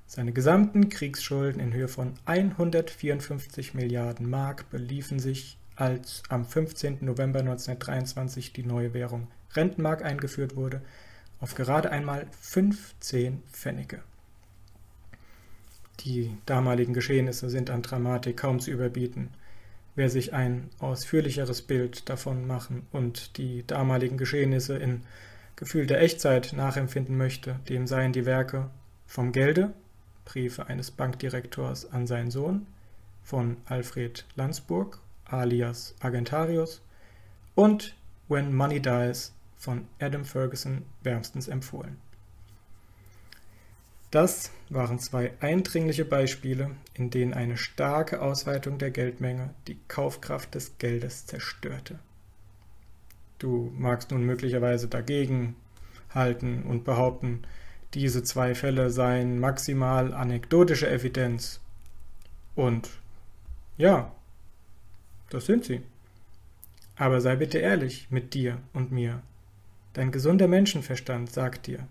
[0.08, 6.98] Seine gesamten Kriegsschulden in Höhe von 154 Milliarden Mark beliefen sich, als am 15.
[7.02, 10.82] November 1923 die neue Währung Rentenmark eingeführt wurde,
[11.38, 14.02] auf gerade einmal 15 Pfennige.
[16.00, 19.30] Die damaligen Geschehnisse sind an Dramatik kaum zu überbieten.
[19.94, 25.02] Wer sich ein ausführlicheres Bild davon machen und die damaligen Geschehnisse in
[25.56, 28.70] gefühlter Echtzeit nachempfinden möchte, dem seien die Werke
[29.06, 29.72] vom Gelde,
[30.24, 32.66] Briefe eines Bankdirektors an seinen Sohn,
[33.22, 36.82] von Alfred Landsburg alias Argentarius
[37.54, 37.94] und
[38.28, 41.98] When Money Dies von Adam Ferguson wärmstens empfohlen.
[44.14, 50.78] Das waren zwei eindringliche Beispiele, in denen eine starke Ausweitung der Geldmenge die Kaufkraft des
[50.78, 51.98] Geldes zerstörte.
[53.40, 55.56] Du magst nun möglicherweise dagegen
[56.10, 57.42] halten und behaupten,
[57.92, 61.58] diese zwei Fälle seien maximal anekdotische Evidenz.
[62.54, 62.90] Und
[63.76, 64.12] ja,
[65.28, 65.80] das sind sie.
[66.94, 69.22] Aber sei bitte ehrlich mit dir und mir.
[69.92, 71.88] Dein gesunder Menschenverstand sagt dir,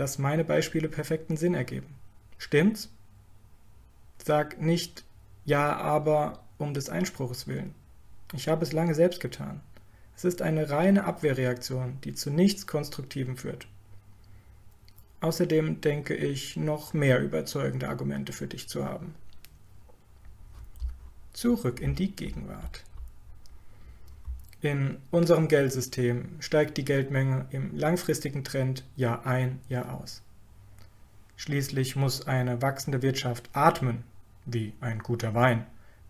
[0.00, 1.94] dass meine Beispiele perfekten Sinn ergeben.
[2.38, 2.88] Stimmt's?
[4.24, 5.04] Sag nicht
[5.44, 7.74] ja, aber um des Einspruches willen.
[8.32, 9.60] Ich habe es lange selbst getan.
[10.16, 13.66] Es ist eine reine Abwehrreaktion, die zu nichts Konstruktivem führt.
[15.20, 19.14] Außerdem denke ich, noch mehr überzeugende Argumente für dich zu haben.
[21.34, 22.84] Zurück in die Gegenwart.
[24.62, 30.22] In unserem Geldsystem steigt die Geldmenge im langfristigen Trend Jahr ein, Jahr aus.
[31.36, 34.04] Schließlich muss eine wachsende Wirtschaft atmen,
[34.44, 35.64] wie ein guter Wein,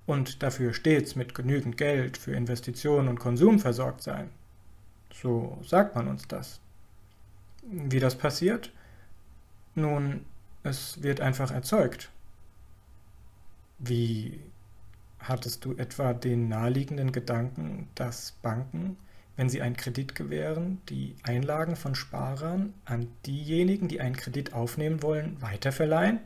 [0.07, 4.31] und dafür stets mit genügend Geld für Investitionen und Konsum versorgt sein.
[5.13, 6.61] So sagt man uns das.
[7.63, 8.73] Wie das passiert?
[9.77, 10.25] Nun,
[10.65, 12.11] es wird einfach erzeugt.
[13.79, 14.41] Wie
[15.21, 18.97] Hattest du etwa den naheliegenden Gedanken, dass Banken,
[19.37, 25.03] wenn sie einen Kredit gewähren, die Einlagen von Sparern an diejenigen, die einen Kredit aufnehmen
[25.03, 26.21] wollen, weiterverleihen?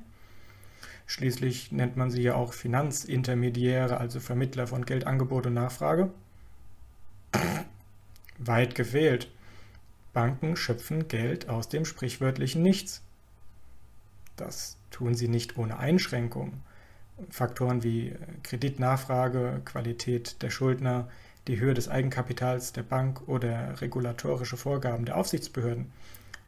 [1.07, 6.11] Schließlich nennt man sie ja auch Finanzintermediäre, also Vermittler von Geldangebot und Nachfrage.
[8.39, 9.31] Weit gefehlt.
[10.13, 13.03] Banken schöpfen Geld aus dem sprichwörtlichen Nichts.
[14.37, 16.63] Das tun sie nicht ohne Einschränkungen.
[17.31, 21.09] Faktoren wie äh, Kreditnachfrage, Qualität der Schuldner,
[21.47, 25.93] die Höhe des Eigenkapitals der Bank oder regulatorische Vorgaben der Aufsichtsbehörden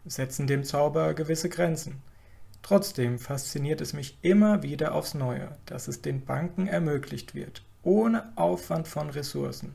[0.05, 2.03] setzen dem Zauber gewisse Grenzen.
[2.63, 8.33] Trotzdem fasziniert es mich immer wieder aufs Neue, dass es den Banken ermöglicht wird, ohne
[8.37, 9.75] Aufwand von Ressourcen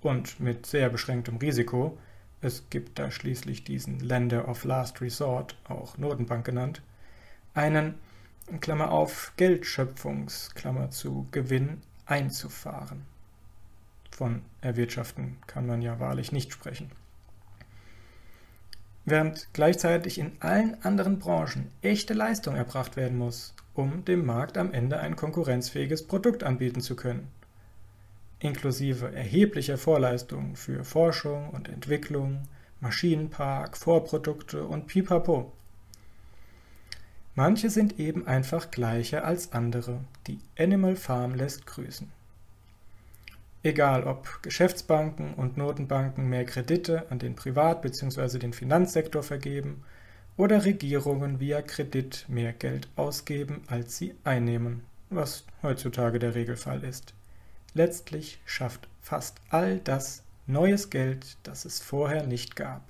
[0.00, 1.98] und mit sehr beschränktem Risiko,
[2.40, 6.82] es gibt da schließlich diesen Lender of Last Resort, auch Notenbank genannt,
[7.52, 7.94] einen
[8.58, 13.06] Klammer auf, Geldschöpfungs, Klammer zu, Gewinn einzufahren.
[14.10, 16.90] Von erwirtschaften kann man ja wahrlich nicht sprechen.
[19.04, 24.72] Während gleichzeitig in allen anderen Branchen echte Leistung erbracht werden muss, um dem Markt am
[24.72, 27.28] Ende ein konkurrenzfähiges Produkt anbieten zu können.
[28.40, 32.48] Inklusive erheblicher Vorleistungen für Forschung und Entwicklung,
[32.80, 35.52] Maschinenpark, Vorprodukte und Pipapo.
[37.34, 40.00] Manche sind eben einfach gleicher als andere.
[40.26, 42.10] Die Animal Farm lässt grüßen.
[43.62, 48.38] Egal ob Geschäftsbanken und Notenbanken mehr Kredite an den Privat- bzw.
[48.38, 49.84] den Finanzsektor vergeben
[50.36, 57.12] oder Regierungen via Kredit mehr Geld ausgeben, als sie einnehmen, was heutzutage der Regelfall ist.
[57.74, 62.82] Letztlich schafft fast all das neues Geld, das es vorher nicht gab.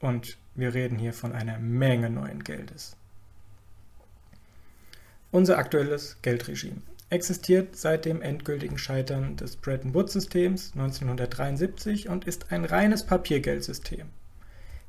[0.00, 2.96] Und wir reden hier von einer Menge neuen Geldes.
[5.32, 12.66] Unser aktuelles Geldregime existiert seit dem endgültigen Scheitern des Bretton Woods-Systems 1973 und ist ein
[12.66, 14.08] reines Papiergeldsystem,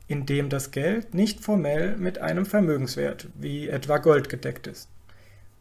[0.10, 4.90] in dem das Geld nicht formell mit einem Vermögenswert wie etwa Gold gedeckt ist.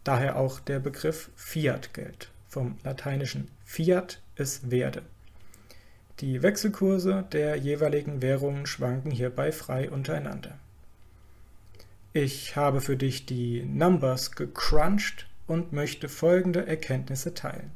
[0.03, 5.03] Daher auch der Begriff Fiat-Geld, vom lateinischen Fiat es werde.
[6.19, 10.59] Die Wechselkurse der jeweiligen Währungen schwanken hierbei frei untereinander.
[12.15, 17.71] Ich habe für dich die Numbers gecrunched und möchte folgende Erkenntnisse teilen.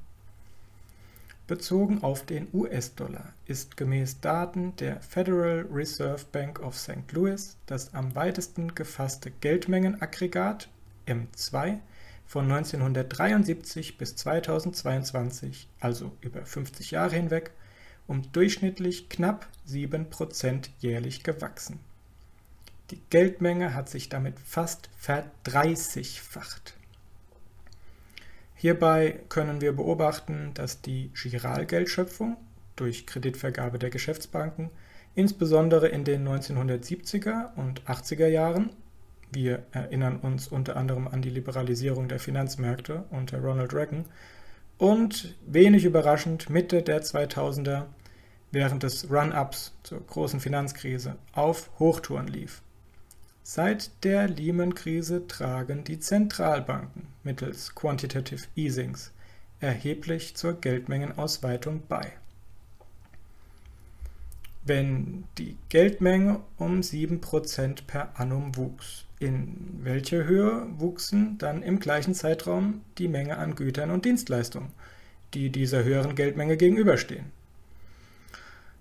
[1.47, 7.11] Bezogen auf den US-Dollar ist gemäß Daten der Federal Reserve Bank of St.
[7.13, 10.69] Louis das am weitesten gefasste Geldmengenaggregat
[11.07, 11.79] M2
[12.27, 17.53] von 1973 bis 2022, also über 50 Jahre hinweg,
[18.07, 21.81] um durchschnittlich knapp 7% jährlich gewachsen.
[22.91, 26.75] Die Geldmenge hat sich damit fast verdreißigfacht.
[28.55, 32.37] Hierbei können wir beobachten, dass die Giralgeldschöpfung
[32.77, 34.71] durch Kreditvergabe der Geschäftsbanken
[35.15, 38.71] insbesondere in den 1970er und 80er Jahren,
[39.33, 44.05] wir erinnern uns unter anderem an die Liberalisierung der Finanzmärkte unter Ronald Reagan,
[44.79, 47.87] und wenig überraschend Mitte der 2000er
[48.53, 52.63] während des Run-ups zur großen Finanzkrise auf Hochtouren lief.
[53.49, 59.13] Seit der Lehman-Krise tragen die Zentralbanken mittels Quantitative Easings
[59.61, 62.11] erheblich zur Geldmengenausweitung bei.
[64.65, 72.15] Wenn die Geldmenge um 7% per annum wuchs, in welcher Höhe wuchsen dann im gleichen
[72.15, 74.73] Zeitraum die Menge an Gütern und Dienstleistungen,
[75.35, 77.36] die dieser höheren Geldmenge gegenüberstehen?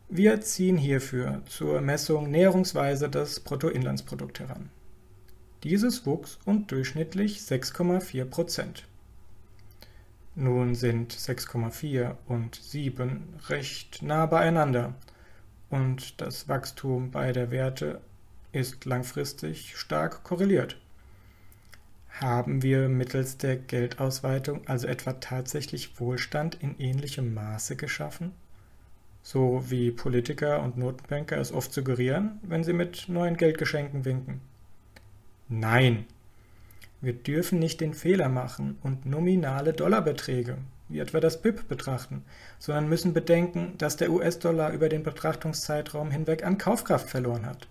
[0.08, 4.70] Wir ziehen hierfür zur Messung näherungsweise das Bruttoinlandsprodukt heran.
[5.64, 8.88] Dieses wuchs um durchschnittlich 6,4 Prozent.
[10.36, 14.94] Nun sind 6,4 und 7 recht nah beieinander
[15.72, 18.00] und das Wachstum beider Werte
[18.52, 20.80] ist langfristig stark korreliert.
[22.10, 28.34] Haben wir mittels der Geldausweitung also etwa tatsächlich Wohlstand in ähnlichem Maße geschaffen?
[29.26, 34.40] So wie Politiker und Notenbanker es oft suggerieren, wenn sie mit neuen Geldgeschenken winken.
[35.50, 36.06] Nein,
[37.02, 40.60] wir dürfen nicht den Fehler machen und nominale Dollarbeträge,
[40.90, 42.24] wie etwa das BIP, betrachten,
[42.60, 47.68] sondern müssen bedenken, dass der US-Dollar über den Betrachtungszeitraum hinweg an Kaufkraft verloren hat.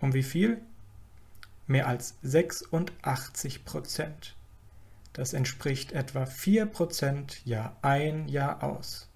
[0.00, 0.62] Um wie viel?
[1.66, 4.34] Mehr als 86 Prozent.
[5.12, 9.11] Das entspricht etwa 4 Prozent Jahr ein, Jahr aus.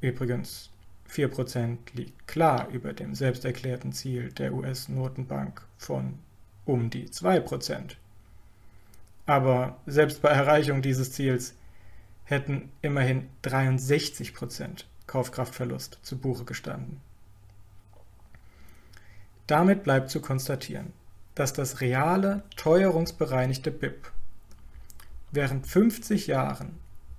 [0.00, 0.70] Übrigens,
[1.10, 6.18] 4% liegt klar über dem selbsterklärten Ziel der US-Notenbank von
[6.64, 7.96] um die 2%.
[9.26, 11.54] Aber selbst bei Erreichung dieses Ziels
[12.24, 17.00] hätten immerhin 63% Kaufkraftverlust zu Buche gestanden.
[19.46, 20.92] Damit bleibt zu konstatieren,
[21.34, 24.12] dass das reale, teuerungsbereinigte BIP
[25.30, 26.78] während 50 Jahren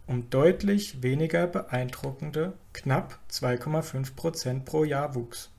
[0.09, 5.51] um deutlich weniger beeindruckende knapp 2,5 Prozent pro Jahr wuchs.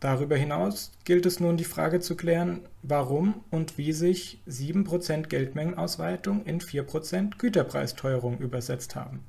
[0.00, 6.44] Darüber hinaus gilt es nun die Frage zu klären, warum und wie sich 7% Geldmengenausweitung
[6.44, 9.24] in 4% Güterpreisteuerung übersetzt haben.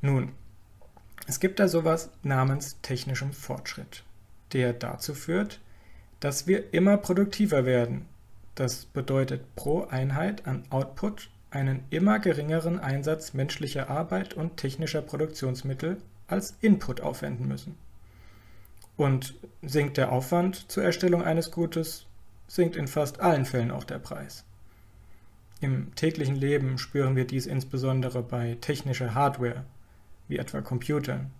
[0.00, 0.30] Nun,
[1.26, 4.04] es gibt da sowas namens technischem Fortschritt,
[4.52, 5.60] der dazu führt,
[6.20, 8.06] dass wir immer produktiver werden
[8.54, 15.98] das bedeutet pro Einheit an Output einen immer geringeren Einsatz menschlicher Arbeit und technischer Produktionsmittel
[16.26, 17.76] als Input aufwenden müssen.
[18.96, 22.06] Und sinkt der Aufwand zur Erstellung eines Gutes,
[22.46, 24.44] sinkt in fast allen Fällen auch der Preis.
[25.60, 29.64] Im täglichen Leben spüren wir dies insbesondere bei technischer Hardware,
[30.28, 31.30] wie etwa Computern.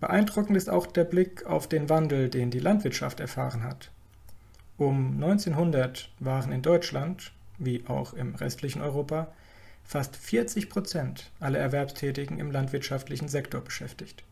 [0.00, 3.90] Beeindruckend ist auch der Blick auf den Wandel, den die Landwirtschaft erfahren hat.
[4.78, 9.28] Um 1900 waren in Deutschland, wie auch im restlichen Europa,
[9.84, 14.24] fast 40 Prozent aller Erwerbstätigen im landwirtschaftlichen Sektor beschäftigt.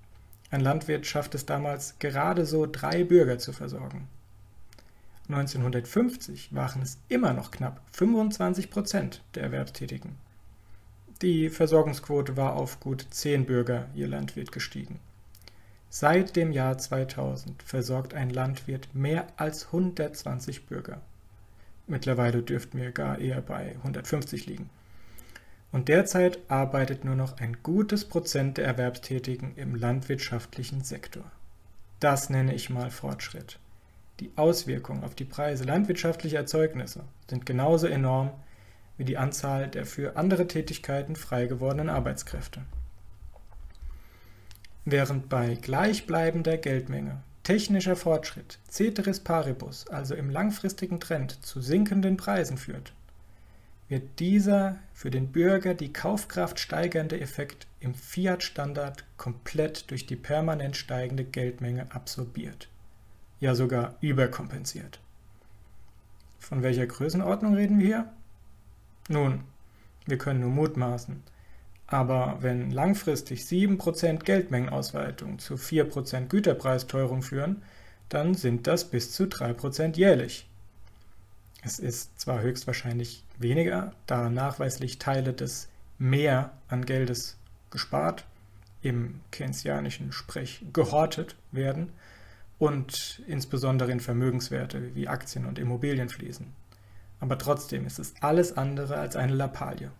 [0.50, 4.08] Ein Landwirt schafft es damals gerade so, drei Bürger zu versorgen.
[5.28, 10.16] 1950 waren es immer noch knapp 25 Prozent der Erwerbstätigen.
[11.22, 15.00] Die Versorgungsquote war auf gut 10 Bürger je Landwirt gestiegen.
[15.96, 21.00] Seit dem Jahr 2000 versorgt ein Landwirt mehr als 120 Bürger.
[21.86, 24.70] Mittlerweile dürften wir gar eher bei 150 liegen.
[25.70, 31.30] Und derzeit arbeitet nur noch ein gutes Prozent der Erwerbstätigen im landwirtschaftlichen Sektor.
[32.00, 33.60] Das nenne ich mal Fortschritt.
[34.18, 38.32] Die Auswirkungen auf die Preise landwirtschaftlicher Erzeugnisse sind genauso enorm
[38.98, 42.62] wie die Anzahl der für andere Tätigkeiten frei gewordenen Arbeitskräfte.
[44.84, 52.58] Während bei gleichbleibender Geldmenge technischer Fortschritt ceteris paribus, also im langfristigen Trend, zu sinkenden Preisen
[52.58, 52.92] führt,
[53.88, 60.76] wird dieser für den Bürger die Kaufkraft steigernde Effekt im Fiat-Standard komplett durch die permanent
[60.76, 62.68] steigende Geldmenge absorbiert,
[63.40, 65.00] ja sogar überkompensiert.
[66.38, 68.12] Von welcher Größenordnung reden wir hier?
[69.08, 69.44] Nun,
[70.06, 71.22] wir können nur mutmaßen,
[71.94, 77.62] aber wenn langfristig 7% Geldmengenausweitung zu 4% Güterpreisteuerung führen,
[78.08, 80.48] dann sind das bis zu 3% jährlich.
[81.62, 87.36] Es ist zwar höchstwahrscheinlich weniger, da nachweislich Teile des Mehr an Geldes
[87.70, 88.24] gespart,
[88.82, 91.92] im keynesianischen Sprech gehortet werden
[92.58, 96.48] und insbesondere in Vermögenswerte wie Aktien und Immobilien fließen.
[97.20, 99.92] Aber trotzdem ist es alles andere als eine Lappalie.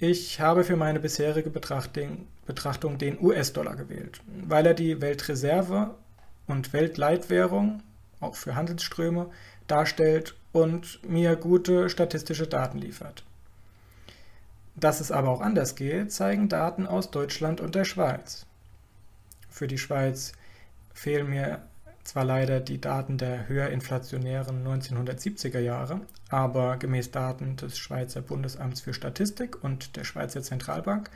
[0.00, 5.96] Ich habe für meine bisherige Betrachtung den US-Dollar gewählt, weil er die Weltreserve
[6.46, 7.82] und Weltleitwährung,
[8.20, 9.28] auch für Handelsströme,
[9.66, 13.24] darstellt und mir gute statistische Daten liefert.
[14.76, 18.46] Dass es aber auch anders geht, zeigen Daten aus Deutschland und der Schweiz.
[19.50, 20.32] Für die Schweiz
[20.94, 21.62] fehlen mir
[22.08, 26.00] zwar leider die Daten der höher inflationären 1970er Jahre,
[26.30, 31.10] aber gemäß Daten des Schweizer Bundesamts für Statistik und der Schweizer Zentralbank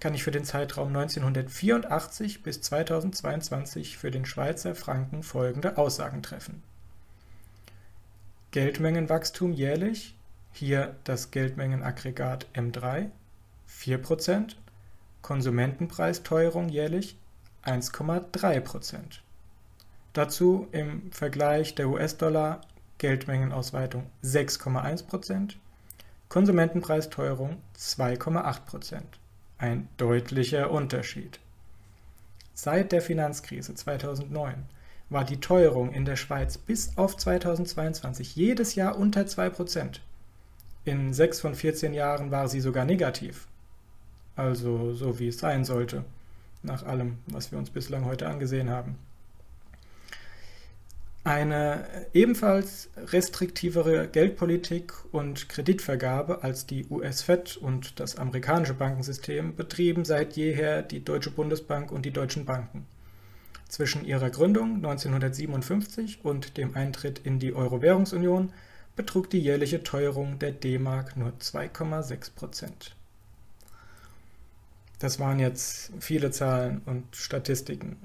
[0.00, 6.64] kann ich für den Zeitraum 1984 bis 2022 für den Schweizer Franken folgende Aussagen treffen.
[8.50, 10.16] Geldmengenwachstum jährlich,
[10.50, 13.10] hier das Geldmengenaggregat M3,
[13.70, 14.56] 4%,
[15.22, 17.16] Konsumentenpreisteuerung jährlich
[17.64, 19.20] 1,3%.
[20.12, 22.60] Dazu im Vergleich der US-Dollar
[22.98, 25.54] Geldmengenausweitung 6,1%,
[26.28, 29.00] Konsumentenpreisteuerung 2,8%.
[29.58, 31.40] Ein deutlicher Unterschied.
[32.52, 34.64] Seit der Finanzkrise 2009
[35.08, 40.00] war die Teuerung in der Schweiz bis auf 2022 jedes Jahr unter 2%.
[40.84, 43.46] In 6 von 14 Jahren war sie sogar negativ.
[44.36, 46.04] Also so wie es sein sollte,
[46.62, 48.98] nach allem, was wir uns bislang heute angesehen haben.
[51.24, 60.36] Eine ebenfalls restriktivere Geldpolitik und Kreditvergabe als die US-Fed und das amerikanische Bankensystem betrieben seit
[60.36, 62.86] jeher die Deutsche Bundesbank und die deutschen Banken.
[63.68, 68.52] Zwischen ihrer Gründung 1957 und dem Eintritt in die Euro-Währungsunion
[68.96, 72.96] betrug die jährliche Teuerung der D-Mark nur 2,6 Prozent.
[74.98, 77.96] Das waren jetzt viele Zahlen und Statistiken.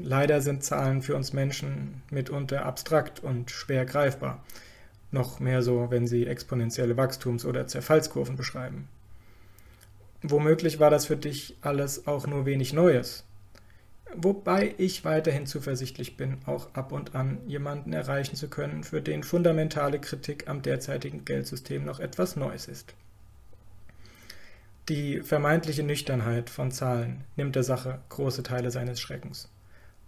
[0.00, 4.42] Leider sind Zahlen für uns Menschen mitunter abstrakt und schwer greifbar.
[5.10, 8.88] Noch mehr so, wenn sie exponentielle Wachstums- oder Zerfallskurven beschreiben.
[10.22, 13.24] Womöglich war das für dich alles auch nur wenig Neues.
[14.14, 19.22] Wobei ich weiterhin zuversichtlich bin, auch ab und an jemanden erreichen zu können, für den
[19.22, 22.94] fundamentale Kritik am derzeitigen Geldsystem noch etwas Neues ist.
[24.88, 29.48] Die vermeintliche Nüchternheit von Zahlen nimmt der Sache große Teile seines Schreckens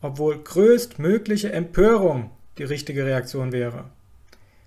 [0.04, 3.86] obwohl größtmögliche Empörung die richtige Reaktion wäre.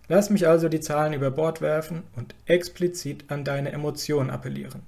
[0.08, 4.82] Lass mich also die Zahlen über Bord werfen und explizit an deine Emotionen appellieren.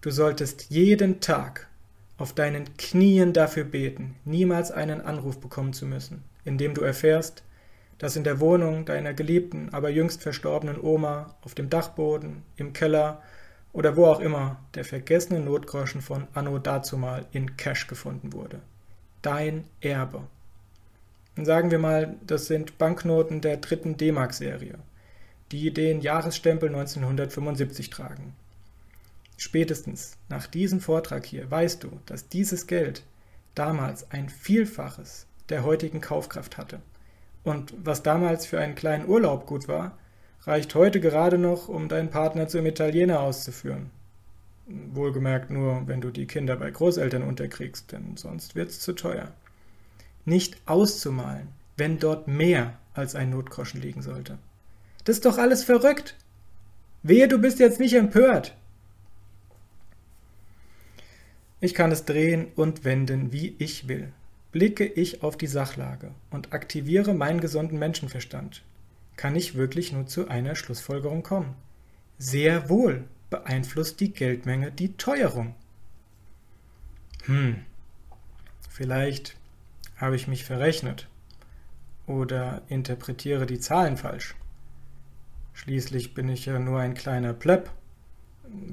[0.00, 1.68] Du solltest jeden Tag
[2.16, 7.42] auf deinen Knien dafür beten, niemals einen Anruf bekommen zu müssen, in dem du erfährst,
[7.98, 13.20] dass in der Wohnung deiner geliebten, aber jüngst verstorbenen Oma, auf dem Dachboden, im Keller
[13.74, 18.62] oder wo auch immer der vergessene Notgroschen von Anno dazumal in Cash gefunden wurde.
[19.24, 20.20] Dein Erbe.
[21.34, 24.78] Und sagen wir mal, das sind Banknoten der dritten D-Mark-Serie,
[25.50, 28.34] die den Jahresstempel 1975 tragen.
[29.38, 33.02] Spätestens nach diesem Vortrag hier weißt du, dass dieses Geld
[33.54, 36.82] damals ein Vielfaches der heutigen Kaufkraft hatte.
[37.44, 39.96] Und was damals für einen kleinen Urlaub gut war,
[40.42, 43.90] reicht heute gerade noch, um deinen Partner zum Italiener auszuführen.
[44.66, 49.32] Wohlgemerkt nur, wenn du die Kinder bei Großeltern unterkriegst, denn sonst wird's zu teuer.
[50.24, 54.38] Nicht auszumalen, wenn dort mehr als ein Notgroschen liegen sollte.
[55.04, 56.16] Das ist doch alles verrückt.
[57.02, 58.56] Wehe, du bist jetzt nicht empört.
[61.60, 64.12] Ich kann es drehen und wenden, wie ich will.
[64.52, 68.62] Blicke ich auf die Sachlage und aktiviere meinen gesunden Menschenverstand,
[69.16, 71.54] kann ich wirklich nur zu einer Schlussfolgerung kommen.
[72.18, 73.04] Sehr wohl
[73.34, 75.56] beeinflusst die Geldmenge die Teuerung.
[77.24, 77.64] Hm,
[78.70, 79.36] vielleicht
[79.96, 81.08] habe ich mich verrechnet
[82.06, 84.36] oder interpretiere die Zahlen falsch.
[85.52, 87.70] Schließlich bin ich ja nur ein kleiner Plepp,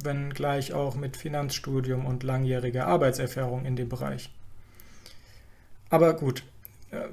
[0.03, 4.29] wenngleich auch mit Finanzstudium und langjähriger Arbeitserfahrung in dem Bereich.
[5.89, 6.43] Aber gut,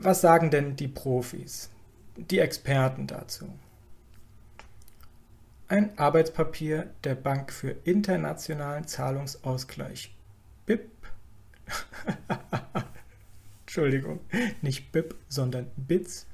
[0.01, 1.70] was sagen denn die Profis,
[2.16, 3.49] die Experten dazu?
[5.71, 10.14] Ein Arbeitspapier der Bank für internationalen Zahlungsausgleich.
[10.64, 10.89] BIP.
[13.66, 14.21] Entschuldigung,
[14.62, 16.27] nicht BIP, sondern BITS.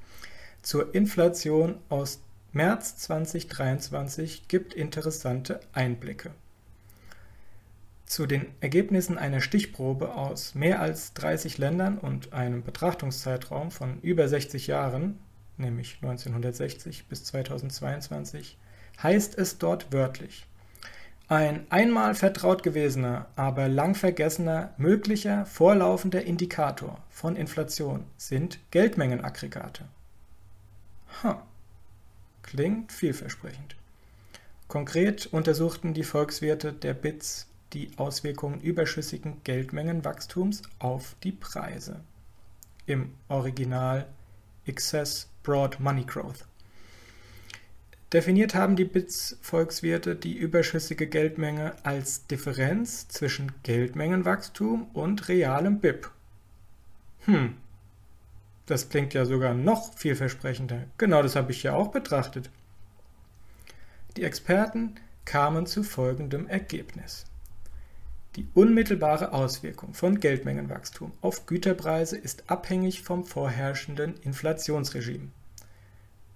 [0.62, 2.20] Zur Inflation aus
[2.52, 6.30] März 2023 gibt interessante Einblicke.
[8.06, 14.28] Zu den Ergebnissen einer Stichprobe aus mehr als 30 Ländern und einem Betrachtungszeitraum von über
[14.28, 15.18] 60 Jahren
[15.56, 18.58] nämlich 1960 bis 2022,
[19.02, 20.46] heißt es dort wörtlich.
[21.28, 29.84] Ein einmal vertraut gewesener, aber lang vergessener möglicher vorlaufender Indikator von Inflation sind Geldmengenaggregate.
[31.22, 31.42] Ha,
[32.42, 33.74] klingt vielversprechend.
[34.68, 42.00] Konkret untersuchten die Volkswirte der BITS die Auswirkungen überschüssigen Geldmengenwachstums auf die Preise.
[42.86, 44.06] Im Original
[44.66, 46.46] Excess Broad Money Growth.
[48.14, 56.12] Definiert haben die BITS-Volkswirte die überschüssige Geldmenge als Differenz zwischen Geldmengenwachstum und realem BIP.
[57.24, 57.56] Hm,
[58.66, 60.84] das klingt ja sogar noch vielversprechender.
[60.96, 62.50] Genau das habe ich ja auch betrachtet.
[64.16, 64.94] Die Experten
[65.24, 67.24] kamen zu folgendem Ergebnis.
[68.36, 75.30] Die unmittelbare Auswirkung von Geldmengenwachstum auf Güterpreise ist abhängig vom vorherrschenden Inflationsregime.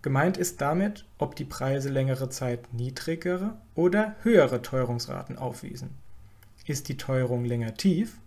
[0.09, 5.91] Gemeint ist damit, ob die Preise längere Zeit niedrigere oder höhere Teuerungsraten aufwiesen.
[6.65, 8.19] Ist die Teuerung länger tief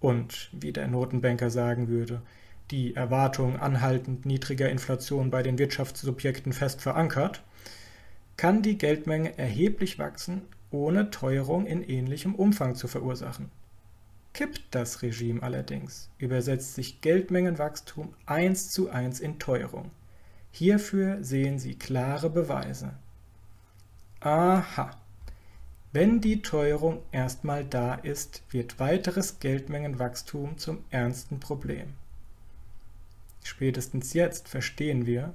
[0.00, 2.20] und, wie der Notenbanker sagen würde,
[2.70, 7.42] die Erwartung anhaltend niedriger Inflation bei den Wirtschaftssubjekten fest verankert,
[8.36, 13.50] kann die Geldmenge erheblich wachsen ohne Teuerung in ähnlichem Umfang zu verursachen.
[14.34, 19.90] Kippt das Regime allerdings, übersetzt sich Geldmengenwachstum eins zu eins in Teuerung.
[20.58, 22.90] Hierfür sehen Sie klare Beweise.
[24.18, 24.90] Aha.
[25.92, 31.94] Wenn die Teuerung erstmal da ist, wird weiteres Geldmengenwachstum zum ernsten Problem.
[33.44, 35.32] Spätestens jetzt verstehen wir,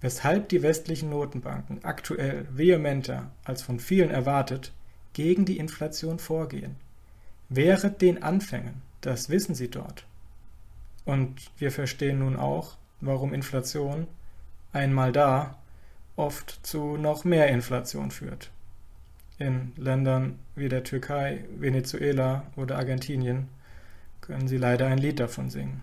[0.00, 4.72] weshalb die westlichen Notenbanken aktuell vehementer als von vielen erwartet
[5.12, 6.76] gegen die Inflation vorgehen.
[7.50, 10.06] Während den Anfängen, das wissen sie dort.
[11.04, 14.06] Und wir verstehen nun auch, warum Inflation,
[14.72, 15.56] einmal da,
[16.16, 18.50] oft zu noch mehr Inflation führt.
[19.38, 23.48] In Ländern wie der Türkei, Venezuela oder Argentinien
[24.20, 25.80] können Sie leider ein Lied davon singen.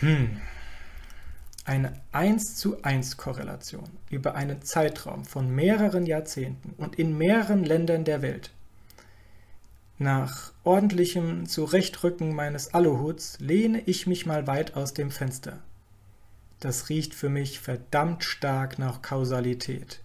[0.00, 0.40] Hm,
[1.64, 8.04] eine 1 zu 1 Korrelation über einen Zeitraum von mehreren Jahrzehnten und in mehreren Ländern
[8.04, 8.50] der Welt.
[9.98, 15.58] Nach ordentlichem Zurechtrücken meines Aluhuts lehne ich mich mal weit aus dem Fenster.
[16.60, 20.00] Das riecht für mich verdammt stark nach Kausalität.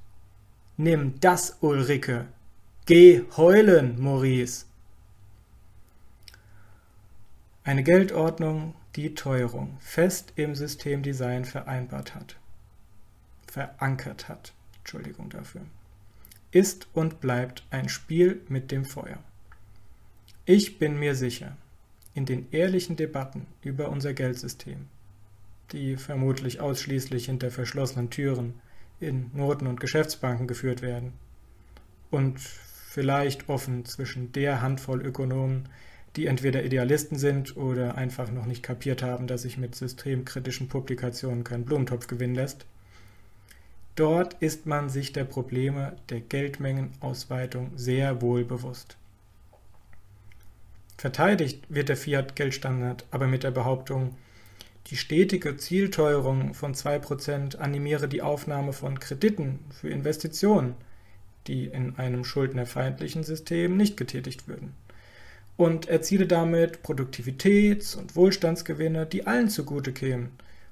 [0.78, 2.28] Nimm das, Ulrike.
[2.86, 4.66] Geh heulen, Maurice.
[7.64, 12.36] Eine Geldordnung, die Teuerung fest im Systemdesign vereinbart hat,
[13.47, 15.62] verankert hat, Entschuldigung dafür,
[16.51, 19.18] ist und bleibt ein Spiel mit dem Feuer.
[20.45, 21.56] Ich bin mir sicher,
[22.14, 24.89] in den ehrlichen Debatten über unser Geldsystem,
[25.74, 28.61] die vermutlich ausschließlich hinter verschlossenen Türen
[28.99, 31.13] in Noten- und Geschäftsbanken geführt werden,
[32.13, 35.67] und vielleicht offen zwischen der Handvoll Ökonomen,
[36.15, 41.43] die entweder Idealisten sind oder einfach noch nicht kapiert haben, dass sich mit systemkritischen Publikationen
[41.43, 42.67] kein Blumentopf gewinnen lässt.
[43.95, 48.95] Dort ist man sich der Probleme der Geldmengenausweitung sehr wohl bewusst.
[50.97, 54.15] Verteidigt wird der Fiat-Geldstandard aber mit der Behauptung,
[54.88, 60.75] die stetige Zielteuerung von 2% animiere die Aufnahme von Krediten für Investitionen,
[61.47, 64.73] die in einem schuldnerfeindlichen System nicht getätigt würden,
[65.55, 70.31] und erziele damit Produktivitäts- und Wohlstandsgewinne, die allen zugute kämen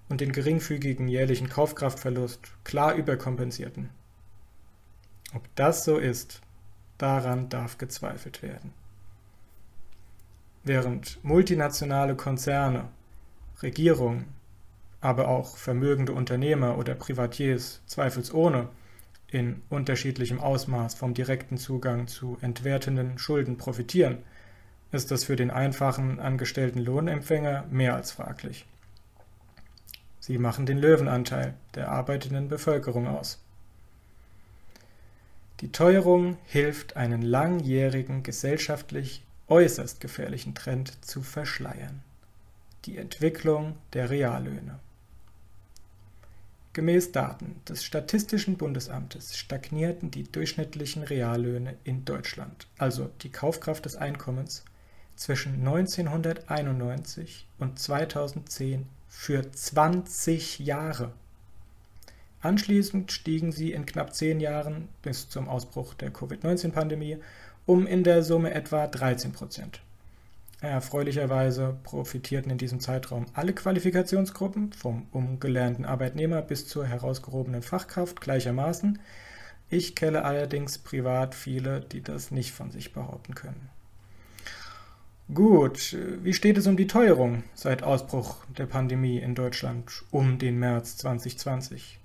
[0.09, 3.89] und den geringfügigen jährlichen Kaufkraftverlust klar überkompensierten.
[5.33, 6.41] Ob das so ist,
[6.97, 8.73] daran darf gezweifelt werden.
[10.63, 12.89] Während multinationale Konzerne
[13.63, 14.25] Regierungen,
[15.01, 18.69] aber auch vermögende Unternehmer oder Privatiers zweifelsohne
[19.27, 24.19] in unterschiedlichem Ausmaß vom direkten Zugang zu entwertenden Schulden profitieren,
[24.91, 28.65] ist das für den einfachen angestellten Lohnempfänger mehr als fraglich.
[30.19, 33.41] Sie machen den Löwenanteil der arbeitenden Bevölkerung aus.
[35.61, 42.03] Die Teuerung hilft, einen langjährigen gesellschaftlich äußerst gefährlichen Trend zu verschleiern
[42.85, 44.79] die Entwicklung der Reallöhne.
[46.73, 53.97] Gemäß Daten des Statistischen Bundesamtes stagnierten die durchschnittlichen Reallöhne in Deutschland, also die Kaufkraft des
[53.97, 54.63] Einkommens,
[55.17, 61.11] zwischen 1991 und 2010 für 20 Jahre.
[62.39, 67.17] Anschließend stiegen sie in knapp zehn Jahren bis zum Ausbruch der Covid-19-Pandemie
[67.65, 69.81] um in der Summe etwa 13 Prozent.
[70.61, 78.99] Erfreulicherweise profitierten in diesem Zeitraum alle Qualifikationsgruppen, vom umgelernten Arbeitnehmer bis zur herausgehobenen Fachkraft gleichermaßen.
[79.71, 83.69] Ich kenne allerdings privat viele, die das nicht von sich behaupten können.
[85.33, 90.59] Gut, wie steht es um die Teuerung seit Ausbruch der Pandemie in Deutschland um den
[90.59, 91.99] März 2020?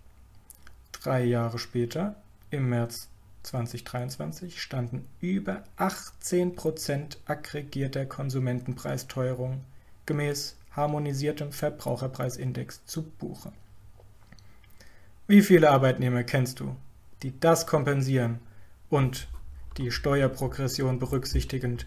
[0.92, 2.16] Drei Jahre später,
[2.50, 3.09] im März
[3.47, 9.62] 2023 standen über 18% aggregierter Konsumentenpreisteuerung
[10.05, 13.53] gemäß harmonisiertem Verbraucherpreisindex zu Buche.
[15.28, 16.74] Wie viele Arbeitnehmer kennst du,
[17.22, 18.40] die das kompensieren
[18.90, 19.28] und
[19.76, 21.86] die Steuerprogression berücksichtigend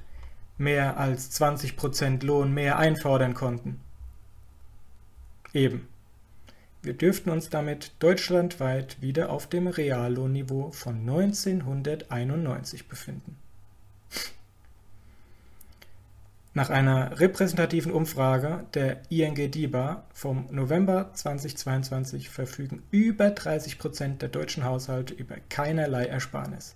[0.58, 1.76] mehr als 20
[2.24, 3.82] Lohn mehr einfordern konnten?
[5.54, 5.89] Eben.
[6.82, 13.38] Wir dürften uns damit deutschlandweit wieder auf dem Reallohnniveau von 1991 befinden.
[16.54, 24.30] Nach einer repräsentativen Umfrage der ING DIBA vom November 2022 verfügen über 30 Prozent der
[24.30, 26.76] deutschen Haushalte über keinerlei Ersparnis.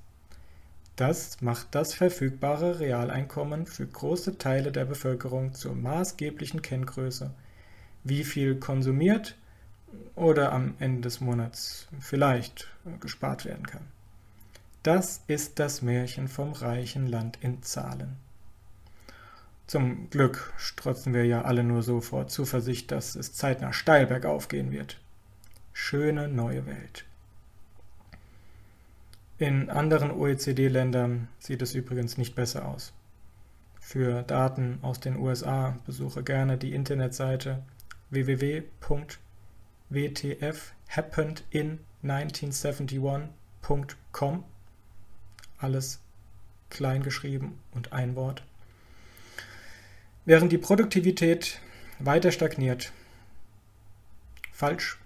[0.95, 7.31] Das macht das verfügbare Realeinkommen für große Teile der Bevölkerung zur maßgeblichen Kenngröße.
[8.03, 9.35] Wie viel konsumiert
[10.15, 12.69] oder am Ende des Monats vielleicht
[12.99, 13.87] gespart werden kann.
[14.83, 18.17] Das ist das Märchen vom reichen Land in Zahlen.
[19.65, 24.49] Zum Glück strotzen wir ja alle nur so vor Zuversicht, dass es zeitnah steil bergauf
[24.49, 24.99] gehen wird.
[25.71, 27.05] Schöne neue Welt.
[29.37, 32.93] In anderen OECD-Ländern sieht es übrigens nicht besser aus.
[33.79, 37.63] Für Daten aus den USA besuche gerne die Internetseite
[38.09, 38.63] www
[39.93, 44.43] WTF happened in 1971.com.
[45.57, 46.01] Alles
[46.69, 48.43] klein geschrieben und ein Wort.
[50.25, 51.61] Während die Produktivität
[51.99, 52.91] weiter stagniert.
[54.51, 54.97] Falsch.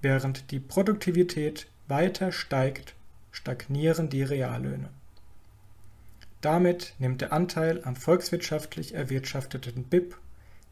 [0.00, 2.94] Während die Produktivität weiter steigt,
[3.30, 4.88] stagnieren die Reallöhne.
[6.40, 10.16] Damit nimmt der Anteil am volkswirtschaftlich erwirtschafteten BIP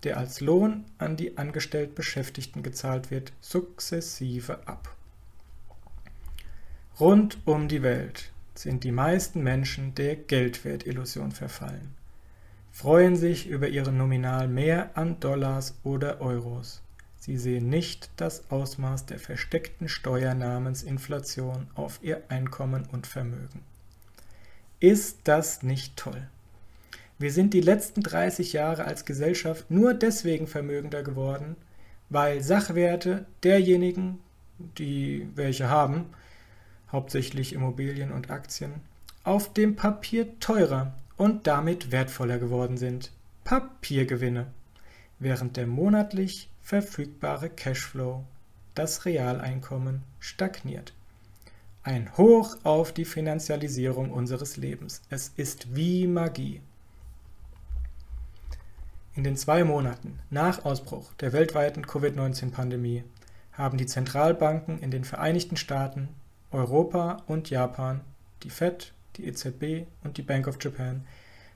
[0.05, 4.97] der als Lohn an die angestellt Beschäftigten gezahlt wird, sukzessive ab.
[6.99, 11.95] Rund um die Welt sind die meisten Menschen der Geldwertillusion verfallen,
[12.71, 16.83] freuen sich über ihre nominal mehr an Dollars oder Euros.
[17.19, 23.63] Sie sehen nicht das Ausmaß der versteckten Steuer namens Inflation auf ihr Einkommen und Vermögen.
[24.79, 26.27] Ist das nicht toll?
[27.21, 31.55] Wir sind die letzten 30 Jahre als Gesellschaft nur deswegen vermögender geworden,
[32.09, 34.21] weil Sachwerte derjenigen,
[34.79, 36.07] die welche haben,
[36.91, 38.73] hauptsächlich Immobilien und Aktien,
[39.23, 43.13] auf dem Papier teurer und damit wertvoller geworden sind.
[43.45, 44.47] Papiergewinne,
[45.19, 48.25] während der monatlich verfügbare Cashflow,
[48.75, 50.95] das Realeinkommen, stagniert.
[51.83, 55.03] Ein Hoch auf die Finanzialisierung unseres Lebens.
[55.11, 56.63] Es ist wie Magie.
[59.15, 63.03] In den zwei Monaten nach Ausbruch der weltweiten Covid-19-Pandemie
[63.53, 66.09] haben die Zentralbanken in den Vereinigten Staaten,
[66.53, 68.03] Europa und Japan,
[68.45, 71.05] die Fed, die EZB und die Bank of Japan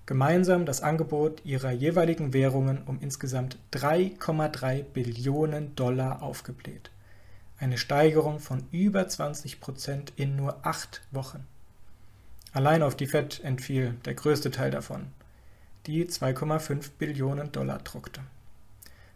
[0.05, 6.91] gemeinsam das Angebot ihrer jeweiligen Währungen um insgesamt 3,3 Billionen Dollar aufgebläht.
[7.59, 11.47] Eine Steigerung von über 20 Prozent in nur acht Wochen.
[12.53, 15.07] Allein auf die Fed entfiel der größte Teil davon,
[15.87, 18.21] die 2,5 Billionen Dollar druckte.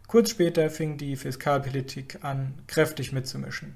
[0.07, 3.75] Kurz später fing die Fiskalpolitik an, kräftig mitzumischen.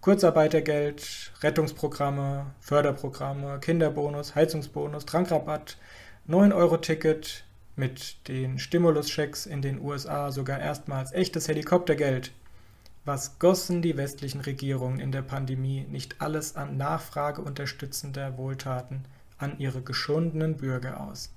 [0.00, 5.78] Kurzarbeitergeld, Rettungsprogramme, Förderprogramme, Kinderbonus, Heizungsbonus, Trankrabatt,
[6.28, 7.44] 9-Euro-Ticket,
[7.76, 12.32] mit den Stimuluschecks in den USA sogar erstmals echtes Helikoptergeld.
[13.04, 19.04] Was gossen die westlichen Regierungen in der Pandemie nicht alles an Nachfrage unterstützender Wohltaten
[19.38, 21.30] an ihre geschundenen Bürger aus?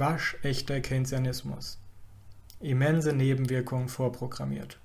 [0.00, 1.78] Waschechter Keynesianismus.
[2.58, 4.78] Immense Nebenwirkungen vorprogrammiert.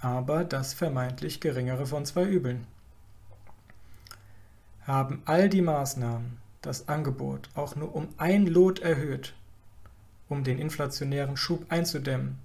[0.00, 2.66] Aber das vermeintlich geringere von zwei Übeln.
[4.86, 9.34] Haben all die Maßnahmen das Angebot auch nur um ein Lot erhöht,
[10.30, 12.38] um den inflationären Schub einzudämmen,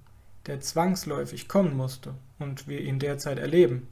[0.46, 3.88] der zwangsläufig kommen musste und wir ihn derzeit erleben.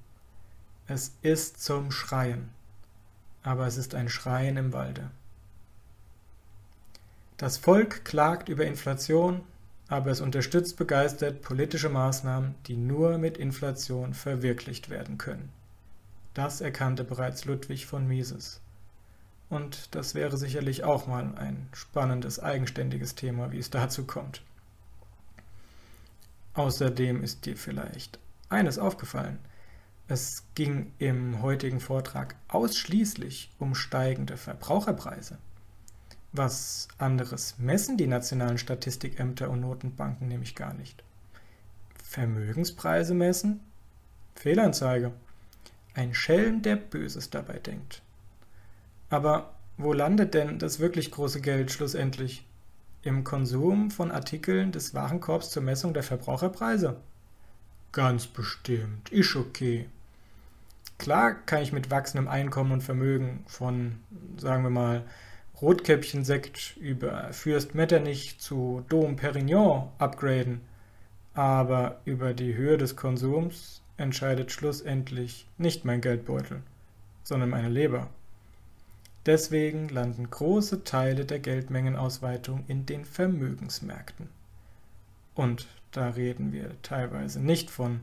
[0.86, 2.50] Es ist zum Schreien,
[3.42, 5.10] aber es ist ein Schreien im Walde.
[7.38, 9.42] Das Volk klagt über Inflation,
[9.86, 15.52] aber es unterstützt begeistert politische Maßnahmen, die nur mit Inflation verwirklicht werden können.
[16.34, 18.60] Das erkannte bereits Ludwig von Mises.
[19.50, 24.42] Und das wäre sicherlich auch mal ein spannendes, eigenständiges Thema, wie es dazu kommt.
[26.54, 28.18] Außerdem ist dir vielleicht
[28.48, 29.38] eines aufgefallen.
[30.08, 35.38] Es ging im heutigen Vortrag ausschließlich um steigende Verbraucherpreise.
[36.38, 41.02] Was anderes messen die nationalen Statistikämter und Notenbanken nämlich gar nicht.
[42.00, 43.58] Vermögenspreise messen?
[44.36, 45.10] Fehlanzeige.
[45.94, 48.02] Ein Schelm, der Böses dabei denkt.
[49.10, 52.46] Aber wo landet denn das wirklich große Geld schlussendlich?
[53.02, 57.00] Im Konsum von Artikeln des Warenkorbs zur Messung der Verbraucherpreise?
[57.90, 59.88] Ganz bestimmt, ist okay.
[60.98, 63.98] Klar kann ich mit wachsendem Einkommen und Vermögen von,
[64.36, 65.04] sagen wir mal,
[65.60, 70.60] Rotkäppchen-Sekt über Fürst Metternich zu Dom Perignon upgraden,
[71.34, 76.62] aber über die Höhe des Konsums entscheidet schlussendlich nicht mein Geldbeutel,
[77.24, 78.08] sondern meine Leber.
[79.26, 84.28] Deswegen landen große Teile der Geldmengenausweitung in den Vermögensmärkten.
[85.34, 88.00] Und da reden wir teilweise nicht von,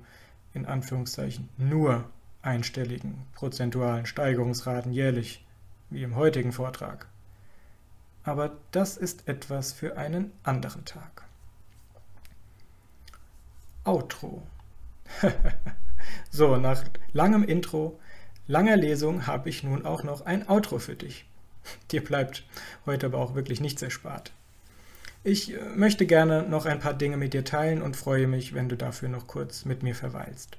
[0.53, 2.03] in Anführungszeichen, nur
[2.41, 5.45] einstelligen prozentualen Steigerungsraten jährlich,
[5.89, 7.08] wie im heutigen Vortrag
[8.26, 11.24] aber das ist etwas für einen anderen Tag.
[13.84, 14.42] Outro.
[16.32, 18.00] so, nach langem Intro,
[18.48, 21.26] langer Lesung habe ich nun auch noch ein Outro für dich.
[21.92, 22.44] Dir bleibt
[22.88, 24.32] heute aber auch wirklich nichts erspart.
[25.24, 28.70] Ich äh, möchte gerne noch ein paar Dinge mit dir teilen und freue mich, wenn
[28.70, 30.58] du dafür noch kurz mit mir verweilst.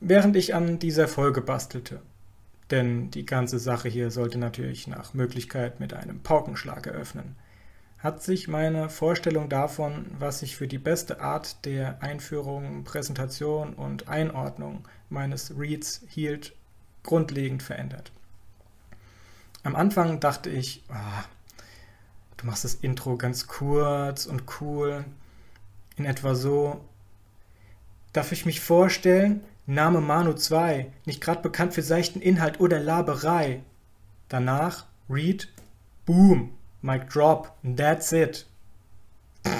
[0.00, 2.00] Während ich an dieser Folge bastelte,
[2.72, 7.36] denn die ganze Sache hier sollte natürlich nach Möglichkeit mit einem Paukenschlag eröffnen.
[7.98, 14.08] Hat sich meine Vorstellung davon, was ich für die beste Art der Einführung, Präsentation und
[14.08, 16.54] Einordnung meines Reads hielt,
[17.04, 18.10] grundlegend verändert.
[19.62, 21.22] Am Anfang dachte ich, oh,
[22.38, 25.04] du machst das Intro ganz kurz und cool,
[25.96, 26.84] in etwa so.
[28.12, 33.62] Darf ich mich vorstellen, Name Manu 2, nicht gerade bekannt für seichten Inhalt oder Laberei.
[34.28, 35.48] Danach Read,
[36.04, 38.46] Boom, Mic Drop, that's it.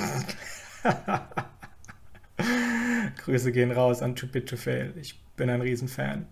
[3.19, 4.93] Grüße gehen raus an Too Bit to Fail.
[5.01, 6.27] Ich bin ein Riesenfan.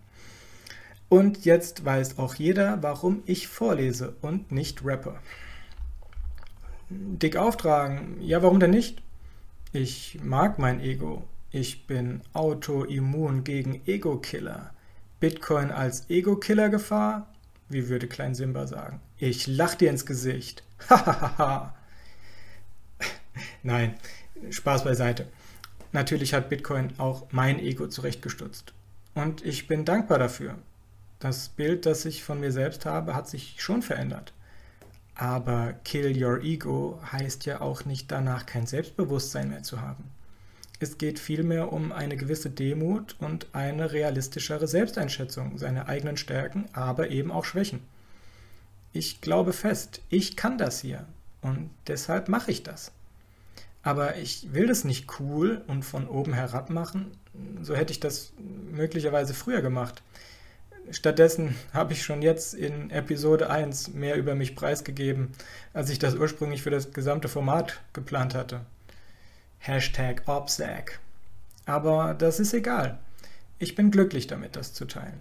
[1.09, 5.17] Und jetzt weiß auch jeder, warum ich vorlese und nicht rappe.
[6.89, 9.01] Dick auftragen, ja, warum denn nicht?
[9.73, 14.73] Ich mag mein Ego ich bin autoimmun gegen Ego-Killer.
[15.19, 17.27] Bitcoin als Ego-Killer-Gefahr?
[17.69, 19.01] Wie würde Klein Simba sagen.
[19.19, 20.63] Ich lach dir ins Gesicht.
[20.89, 21.75] Hahaha.
[23.63, 23.95] Nein,
[24.51, 25.27] Spaß beiseite.
[25.93, 28.73] Natürlich hat Bitcoin auch mein Ego zurechtgestutzt.
[29.15, 30.57] Und ich bin dankbar dafür.
[31.19, 34.33] Das Bild, das ich von mir selbst habe, hat sich schon verändert.
[35.15, 40.05] Aber Kill Your Ego heißt ja auch nicht danach kein Selbstbewusstsein mehr zu haben.
[40.83, 47.11] Es geht vielmehr um eine gewisse Demut und eine realistischere Selbsteinschätzung seiner eigenen Stärken, aber
[47.11, 47.83] eben auch Schwächen.
[48.95, 51.05] Ich glaube fest, ich kann das hier
[51.43, 52.93] und deshalb mache ich das.
[53.83, 57.11] Aber ich will das nicht cool und von oben herab machen,
[57.61, 58.33] so hätte ich das
[58.73, 60.03] möglicherweise früher gemacht.
[60.91, 65.33] Stattdessen habe ich schon jetzt in Episode 1 mehr über mich preisgegeben,
[65.75, 68.63] als ich das ursprünglich für das gesamte Format geplant hatte.
[69.61, 70.99] Hashtag OPSEC.
[71.67, 72.99] Aber das ist egal.
[73.59, 75.21] Ich bin glücklich damit, das zu teilen.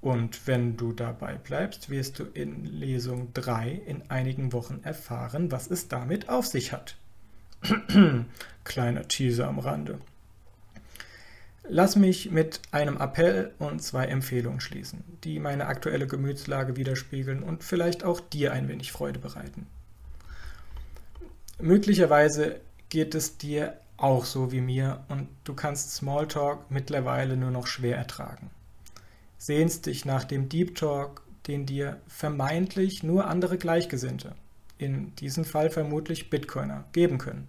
[0.00, 5.70] Und wenn du dabei bleibst, wirst du in Lesung 3 in einigen Wochen erfahren, was
[5.70, 6.96] es damit auf sich hat.
[8.64, 10.00] Kleiner Teaser am Rande.
[11.68, 17.62] Lass mich mit einem Appell und zwei Empfehlungen schließen, die meine aktuelle Gemütslage widerspiegeln und
[17.62, 19.66] vielleicht auch dir ein wenig Freude bereiten.
[21.60, 22.60] Möglicherweise
[22.92, 27.96] geht es dir auch so wie mir und du kannst Smalltalk mittlerweile nur noch schwer
[27.96, 28.50] ertragen.
[29.38, 34.34] Sehnst dich nach dem Deep Talk, den dir vermeintlich nur andere Gleichgesinnte,
[34.76, 37.48] in diesem Fall vermutlich Bitcoiner, geben können.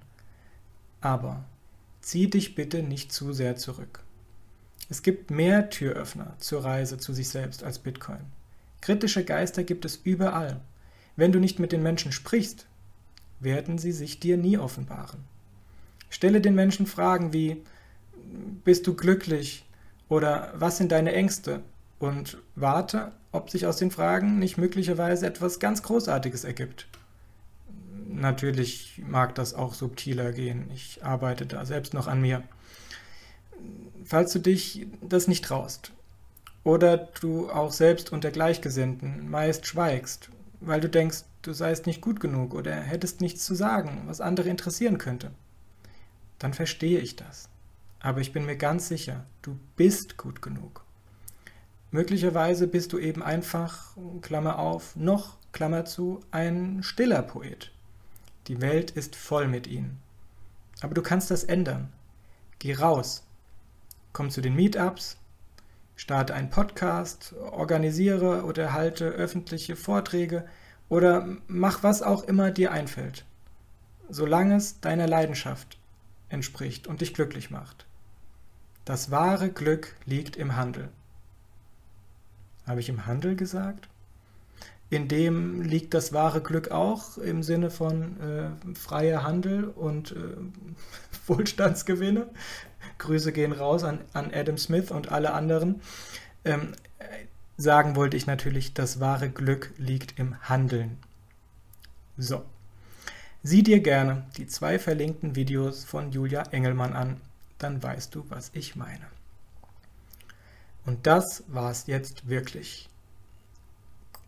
[1.01, 1.43] Aber
[1.99, 3.99] zieh dich bitte nicht zu sehr zurück.
[4.89, 8.31] Es gibt mehr Türöffner zur Reise zu sich selbst als Bitcoin.
[8.79, 10.61] Kritische Geister gibt es überall.
[11.17, 12.65] Wenn du nicht mit den Menschen sprichst,
[13.41, 15.32] werden sie sich dir nie offenbaren.
[16.13, 17.61] Stelle den Menschen Fragen wie,
[18.63, 19.65] bist du glücklich
[20.09, 21.61] oder was sind deine Ängste?
[21.99, 26.87] Und warte, ob sich aus den Fragen nicht möglicherweise etwas ganz Großartiges ergibt.
[28.07, 30.69] Natürlich mag das auch subtiler gehen.
[30.73, 32.43] Ich arbeite da selbst noch an mir
[34.05, 35.91] falls du dich das nicht traust
[36.63, 40.29] oder du auch selbst unter Gleichgesinnten meist schweigst,
[40.61, 44.49] weil du denkst, du seist nicht gut genug oder hättest nichts zu sagen, was andere
[44.49, 45.31] interessieren könnte,
[46.43, 47.47] dann verstehe ich das.
[48.01, 50.83] Aber ich bin mir ganz sicher, du bist gut genug.
[51.89, 57.71] Möglicherweise bist du eben einfach, Klammer auf, noch, Klammer zu, ein stiller Poet.
[58.47, 60.01] Die Welt ist voll mit ihnen.
[60.81, 61.93] Aber du kannst das ändern.
[62.59, 63.25] Geh raus,
[64.11, 65.15] Komm zu den Meetups,
[65.95, 70.45] starte einen Podcast, organisiere oder halte öffentliche Vorträge
[70.89, 73.25] oder mach was auch immer dir einfällt,
[74.09, 75.77] solange es deiner Leidenschaft
[76.33, 77.85] entspricht und dich glücklich macht.
[78.85, 80.89] Das wahre Glück liegt im Handel.
[82.67, 83.87] Habe ich im Handel gesagt?
[84.89, 90.35] In dem liegt das wahre Glück auch im Sinne von äh, freier Handel und äh,
[91.27, 92.27] Wohlstandsgewinne.
[92.97, 95.81] Grüße gehen raus an, an Adam Smith und alle anderen.
[96.45, 96.73] Ähm,
[97.57, 100.97] sagen wollte ich natürlich, das wahre Glück liegt im Handeln.
[102.17, 102.43] So.
[103.43, 107.19] Sieh dir gerne die zwei verlinkten Videos von Julia Engelmann an,
[107.57, 109.05] dann weißt du, was ich meine.
[110.85, 112.89] Und das war's jetzt wirklich.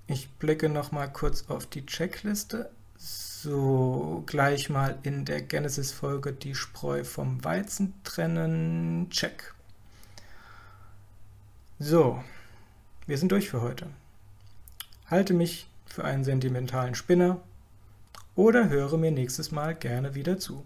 [0.07, 6.55] Ich blicke noch mal kurz auf die Checkliste so gleich mal in der Genesis-Folge die
[6.55, 9.09] Spreu vom Weizen trennen.
[9.09, 9.53] Check.
[11.79, 12.23] So,
[13.05, 13.87] wir sind durch für heute.
[15.07, 17.39] Halte mich für einen sentimentalen Spinner
[18.35, 20.65] oder höre mir nächstes Mal gerne wieder zu.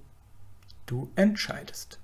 [0.85, 1.98] Du entscheidest.